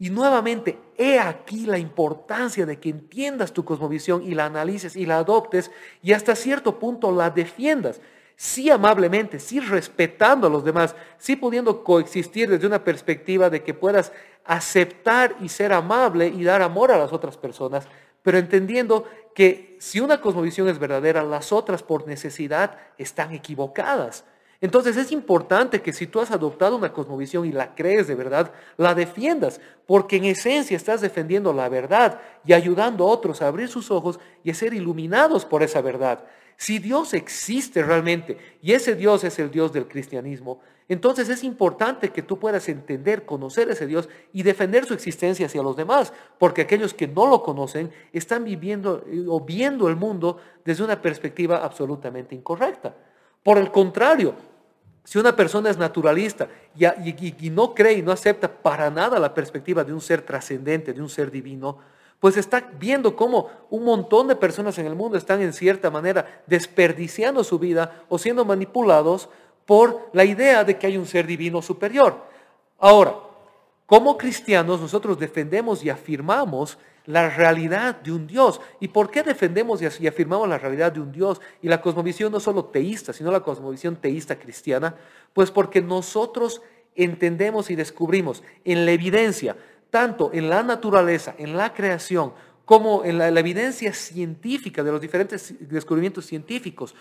Y 0.02 0.08
nuevamente, 0.08 0.78
he 0.96 1.18
aquí 1.18 1.66
la 1.66 1.78
importancia 1.78 2.64
de 2.64 2.80
que 2.80 2.88
entiendas 2.88 3.52
tu 3.52 3.66
cosmovisión 3.66 4.22
y 4.22 4.34
la 4.34 4.46
analices 4.46 4.96
y 4.96 5.04
la 5.04 5.18
adoptes 5.18 5.70
y 6.02 6.14
hasta 6.14 6.34
cierto 6.34 6.78
punto 6.78 7.12
la 7.12 7.28
defiendas. 7.28 8.00
Sí 8.34 8.70
amablemente, 8.70 9.38
sí 9.38 9.60
respetando 9.60 10.46
a 10.46 10.50
los 10.50 10.64
demás, 10.64 10.96
sí 11.18 11.36
pudiendo 11.36 11.84
coexistir 11.84 12.48
desde 12.48 12.66
una 12.66 12.82
perspectiva 12.82 13.50
de 13.50 13.62
que 13.62 13.74
puedas 13.74 14.10
aceptar 14.46 15.36
y 15.42 15.50
ser 15.50 15.70
amable 15.70 16.28
y 16.28 16.44
dar 16.44 16.62
amor 16.62 16.90
a 16.90 16.98
las 16.98 17.12
otras 17.12 17.36
personas, 17.36 17.86
pero 18.22 18.38
entendiendo 18.38 19.04
que 19.34 19.76
si 19.80 20.00
una 20.00 20.22
cosmovisión 20.22 20.66
es 20.70 20.78
verdadera, 20.78 21.22
las 21.22 21.52
otras 21.52 21.82
por 21.82 22.06
necesidad 22.06 22.78
están 22.96 23.34
equivocadas. 23.34 24.24
Entonces 24.61 24.96
es 24.99 25.11
importante 25.11 25.81
que 25.81 25.92
si 25.92 26.07
tú 26.07 26.20
has 26.20 26.31
adoptado 26.31 26.77
una 26.77 26.92
cosmovisión 26.92 27.46
y 27.46 27.53
la 27.53 27.75
crees 27.75 28.07
de 28.07 28.14
verdad, 28.14 28.53
la 28.77 28.94
defiendas, 28.94 29.61
porque 29.87 30.16
en 30.16 30.27
esencia 30.27 30.77
estás 30.77 31.01
defendiendo 31.01 31.53
la 31.55 31.68
verdad 31.70 32.20
y 32.44 32.53
ayudando 32.53 33.05
a 33.05 33.09
otros 33.09 33.40
a 33.40 33.49
abrir 33.49 33.68
sus 33.68 33.90
ojos 33.90 34.20
y 34.44 34.51
a 34.51 34.55
ser 34.55 34.75
iluminados 34.75 35.46
por 35.46 35.62
esa 35.62 35.81
verdad. 35.81 36.25
Si 36.59 36.79
Dios 36.79 37.14
existe 37.14 37.83
realmente 37.83 38.37
y 38.61 38.73
ese 38.73 38.94
Dios 38.94 39.25
es 39.25 39.38
el 39.38 39.51
Dios 39.51 39.73
del 39.73 39.88
cristianismo, 39.88 40.61
entonces 40.90 41.31
es 41.31 41.42
importante 41.42 42.11
que 42.11 42.20
tú 42.20 42.38
puedas 42.38 42.68
entender, 42.68 43.25
conocer 43.25 43.70
ese 43.70 43.87
Dios 43.87 44.11
y 44.35 44.42
defender 44.42 44.85
su 44.85 44.92
existencia 44.92 45.46
hacia 45.46 45.62
los 45.62 45.77
demás, 45.77 46.12
porque 46.37 46.62
aquellos 46.62 46.92
que 46.92 47.09
no 47.09 47.27
lo 47.29 47.42
conocen 47.42 47.90
están 48.12 48.44
viviendo 48.44 49.05
eh, 49.07 49.25
o 49.27 49.40
viendo 49.40 49.88
el 49.88 49.96
mundo 49.96 50.38
desde 50.64 50.85
una 50.85 51.01
perspectiva 51.01 51.64
absolutamente 51.64 52.35
incorrecta. 52.35 52.94
Por 53.42 53.57
el 53.57 53.70
contrario, 53.70 54.35
si 55.11 55.18
una 55.18 55.35
persona 55.35 55.70
es 55.70 55.77
naturalista 55.77 56.46
y, 56.79 57.51
no 57.51 57.75
cree 57.75 57.94
y 57.94 58.03
no 58.03 58.12
acepta 58.12 58.46
para 58.46 58.88
nada 58.92 59.18
la 59.18 59.35
perspectiva 59.35 59.83
de 59.83 59.92
un 59.92 60.01
ser 60.01 60.23
trascendente, 60.23 60.92
de 60.92 61.03
un 61.03 61.09
ser 61.09 61.33
divino, 61.33 61.79
pues 62.20 62.37
está 62.37 62.70
viendo 62.79 63.16
cómo 63.16 63.51
un 63.70 63.83
montón 63.83 64.29
de 64.29 64.37
personas 64.37 64.79
en 64.79 64.87
el 64.87 64.94
mundo 64.94 65.18
están 65.18 65.42
en 65.42 65.53
cierta 65.53 65.90
manera 65.90 66.44
desperdiciando 66.46 67.42
su 67.42 67.59
vida 67.59 68.05
o 68.09 68.18
siendo 68.18 68.44
manipulados 68.44 69.29
por 69.66 70.11
la 70.12 70.25
idea 70.25 70.62
de 70.62 70.79
que 70.79 70.87
hay 70.87 70.96
un 70.96 71.07
ser 71.07 71.27
divino 71.27 71.61
superior. 71.61 72.16
Ahora, 72.79 73.16
como 73.87 74.16
cristianos 74.16 74.81
nosotros 74.81 75.18
defendemos 75.18 75.85
y 75.85 75.90
afirmamos 75.90 76.79
la 77.06 77.28
realidad 77.30 78.00
de 78.00 78.12
un 78.12 78.26
Dios. 78.26 78.60
¿Y 78.80 78.88
por 78.88 79.10
qué 79.10 79.22
defendemos 79.22 79.80
y 79.82 80.06
afirmamos 80.06 80.48
la 80.48 80.58
realidad 80.58 80.92
de 80.92 81.00
un 81.00 81.12
Dios 81.12 81.40
y 81.62 81.68
la 81.68 81.80
cosmovisión 81.80 82.32
no 82.32 82.40
solo 82.40 82.66
teísta, 82.66 83.12
sino 83.12 83.30
la 83.30 83.40
cosmovisión 83.40 83.96
teísta 83.96 84.38
cristiana? 84.38 84.94
Pues 85.32 85.50
porque 85.50 85.80
nosotros 85.80 86.62
entendemos 86.94 87.70
y 87.70 87.76
descubrimos 87.76 88.42
en 88.64 88.84
la 88.84 88.92
evidencia, 88.92 89.56
tanto 89.90 90.30
en 90.32 90.48
la 90.48 90.62
naturaleza, 90.62 91.34
en 91.38 91.56
la 91.56 91.72
creación, 91.72 92.32
como 92.64 93.04
en 93.04 93.18
la, 93.18 93.28
evidencia 93.28 93.92
científica 93.92 94.84
de 94.84 94.92
los 94.92 95.00
diferentes 95.00 95.54
descubrimientos 95.68 96.26
científicos, 96.26 96.94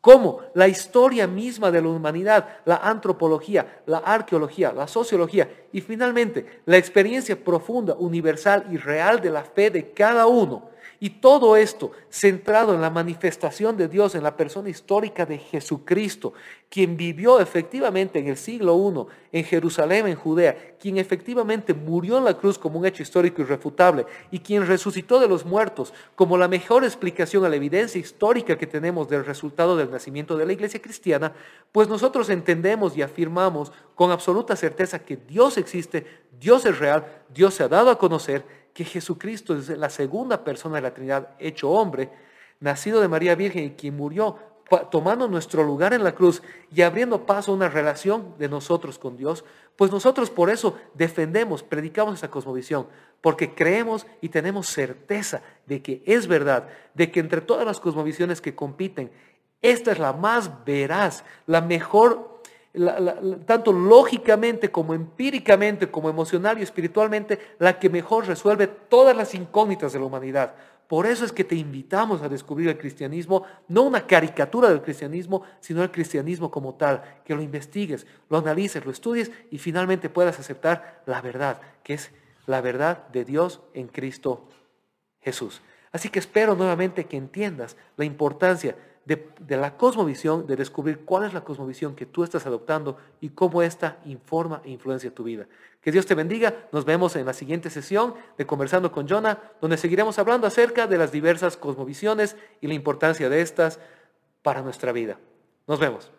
como 0.00 0.40
la 0.54 0.66
historia 0.66 1.26
misma 1.26 1.70
de 1.70 1.82
la 1.82 1.88
humanidad, 1.88 2.48
la 2.64 2.76
antropología, 2.76 3.82
la 3.86 3.98
arqueología, 3.98 4.72
la 4.72 4.88
sociología 4.88 5.50
y 5.72 5.82
finalmente 5.82 6.62
la 6.64 6.78
experiencia 6.78 7.42
profunda, 7.42 7.94
universal 7.94 8.66
y 8.70 8.78
real 8.78 9.20
de 9.20 9.30
la 9.30 9.44
fe 9.44 9.70
de 9.70 9.92
cada 9.92 10.26
uno 10.26 10.69
y 11.02 11.08
todo 11.08 11.56
esto 11.56 11.92
centrado 12.10 12.74
en 12.74 12.82
la 12.82 12.90
manifestación 12.90 13.78
de 13.78 13.88
Dios 13.88 14.14
en 14.14 14.22
la 14.22 14.36
persona 14.36 14.68
histórica 14.68 15.24
de 15.24 15.38
Jesucristo, 15.38 16.34
quien 16.68 16.96
vivió 16.98 17.40
efectivamente 17.40 18.18
en 18.18 18.28
el 18.28 18.36
siglo 18.36 18.76
I 19.32 19.38
en 19.38 19.44
Jerusalén, 19.44 20.06
en 20.06 20.14
Judea, 20.14 20.76
quien 20.78 20.98
efectivamente 20.98 21.72
murió 21.72 22.18
en 22.18 22.24
la 22.24 22.34
cruz 22.34 22.58
como 22.58 22.78
un 22.78 22.84
hecho 22.84 23.02
histórico 23.02 23.40
irrefutable 23.40 24.04
y 24.30 24.40
quien 24.40 24.66
resucitó 24.66 25.18
de 25.18 25.26
los 25.26 25.46
muertos 25.46 25.94
como 26.14 26.36
la 26.36 26.48
mejor 26.48 26.84
explicación 26.84 27.46
a 27.46 27.48
la 27.48 27.56
evidencia 27.56 27.98
histórica 27.98 28.58
que 28.58 28.66
tenemos 28.66 29.08
del 29.08 29.24
resultado 29.24 29.76
del 29.76 29.90
nacimiento 29.90 30.36
de 30.36 30.44
la 30.44 30.52
iglesia 30.52 30.82
cristiana, 30.82 31.32
pues 31.72 31.88
nosotros 31.88 32.28
entendemos 32.28 32.94
y 32.96 33.02
afirmamos 33.02 33.72
con 33.94 34.10
absoluta 34.10 34.54
certeza 34.54 34.98
que 34.98 35.16
Dios 35.16 35.56
existe, 35.56 36.06
Dios 36.38 36.66
es 36.66 36.78
real, 36.78 37.06
Dios 37.32 37.54
se 37.54 37.62
ha 37.62 37.68
dado 37.68 37.90
a 37.90 37.98
conocer 37.98 38.59
que 38.72 38.84
Jesucristo 38.84 39.56
es 39.56 39.68
la 39.68 39.90
segunda 39.90 40.44
persona 40.44 40.76
de 40.76 40.82
la 40.82 40.94
Trinidad 40.94 41.30
hecho 41.38 41.70
hombre, 41.70 42.10
nacido 42.60 43.00
de 43.00 43.08
María 43.08 43.34
Virgen 43.34 43.64
y 43.64 43.70
quien 43.70 43.96
murió 43.96 44.36
tomando 44.90 45.26
nuestro 45.26 45.64
lugar 45.64 45.92
en 45.92 46.04
la 46.04 46.14
cruz 46.14 46.42
y 46.72 46.82
abriendo 46.82 47.26
paso 47.26 47.50
a 47.50 47.54
una 47.56 47.68
relación 47.68 48.34
de 48.38 48.48
nosotros 48.48 48.98
con 48.98 49.16
Dios, 49.16 49.44
pues 49.74 49.90
nosotros 49.90 50.30
por 50.30 50.48
eso 50.48 50.76
defendemos, 50.94 51.62
predicamos 51.62 52.14
esa 52.14 52.30
cosmovisión, 52.30 52.86
porque 53.20 53.54
creemos 53.54 54.06
y 54.20 54.28
tenemos 54.28 54.68
certeza 54.68 55.42
de 55.66 55.82
que 55.82 56.02
es 56.06 56.28
verdad, 56.28 56.68
de 56.94 57.10
que 57.10 57.18
entre 57.18 57.40
todas 57.40 57.66
las 57.66 57.80
cosmovisiones 57.80 58.40
que 58.40 58.54
compiten, 58.54 59.10
esta 59.60 59.90
es 59.90 59.98
la 59.98 60.12
más 60.12 60.64
veraz, 60.64 61.24
la 61.46 61.60
mejor 61.60 62.39
tanto 63.46 63.72
lógicamente 63.72 64.70
como 64.70 64.94
empíricamente, 64.94 65.90
como 65.90 66.08
emocional 66.08 66.58
y 66.58 66.62
espiritualmente, 66.62 67.38
la 67.58 67.78
que 67.78 67.90
mejor 67.90 68.26
resuelve 68.26 68.66
todas 68.66 69.16
las 69.16 69.34
incógnitas 69.34 69.92
de 69.92 69.98
la 69.98 70.04
humanidad. 70.04 70.54
Por 70.86 71.06
eso 71.06 71.24
es 71.24 71.32
que 71.32 71.44
te 71.44 71.54
invitamos 71.54 72.20
a 72.22 72.28
descubrir 72.28 72.68
el 72.68 72.78
cristianismo, 72.78 73.44
no 73.68 73.82
una 73.82 74.06
caricatura 74.06 74.68
del 74.68 74.82
cristianismo, 74.82 75.42
sino 75.60 75.84
el 75.84 75.90
cristianismo 75.92 76.50
como 76.50 76.74
tal, 76.74 77.02
que 77.24 77.34
lo 77.34 77.42
investigues, 77.42 78.06
lo 78.28 78.38
analices, 78.38 78.84
lo 78.84 78.90
estudies 78.90 79.30
y 79.52 79.58
finalmente 79.58 80.08
puedas 80.08 80.40
aceptar 80.40 81.02
la 81.06 81.20
verdad, 81.20 81.60
que 81.84 81.94
es 81.94 82.10
la 82.46 82.60
verdad 82.60 83.06
de 83.08 83.24
Dios 83.24 83.60
en 83.74 83.86
Cristo 83.86 84.48
Jesús. 85.20 85.62
Así 85.92 86.08
que 86.08 86.18
espero 86.18 86.54
nuevamente 86.54 87.04
que 87.04 87.16
entiendas 87.16 87.76
la 87.96 88.04
importancia 88.04 88.76
de, 89.04 89.56
la 89.56 89.76
cosmovisión, 89.76 90.46
de 90.46 90.56
descubrir 90.56 91.04
cuál 91.04 91.24
es 91.24 91.34
la 91.34 91.42
cosmovisión 91.42 91.96
que 91.96 92.06
tú 92.06 92.22
estás 92.22 92.46
adoptando 92.46 92.96
y 93.20 93.30
cómo 93.30 93.62
esta 93.62 93.98
informa 94.04 94.62
e 94.64 94.70
influencia 94.70 95.14
tu 95.14 95.24
vida. 95.24 95.46
Que 95.80 95.90
Dios 95.90 96.06
te 96.06 96.14
bendiga. 96.14 96.68
Nos 96.72 96.84
vemos 96.84 97.16
en 97.16 97.26
la 97.26 97.32
siguiente 97.32 97.70
sesión 97.70 98.14
de 98.36 98.46
Conversando 98.46 98.92
con 98.92 99.08
Jonah, 99.08 99.38
donde 99.60 99.78
seguiremos 99.78 100.18
hablando 100.18 100.46
acerca 100.46 100.86
de 100.86 100.98
las 100.98 101.12
diversas 101.12 101.56
cosmovisiones 101.56 102.36
y 102.60 102.68
la 102.68 102.74
importancia 102.74 103.28
de 103.28 103.40
estas 103.40 103.80
para 104.42 104.62
nuestra 104.62 104.92
vida. 104.92 105.18
Nos 105.66 105.80
vemos. 105.80 106.10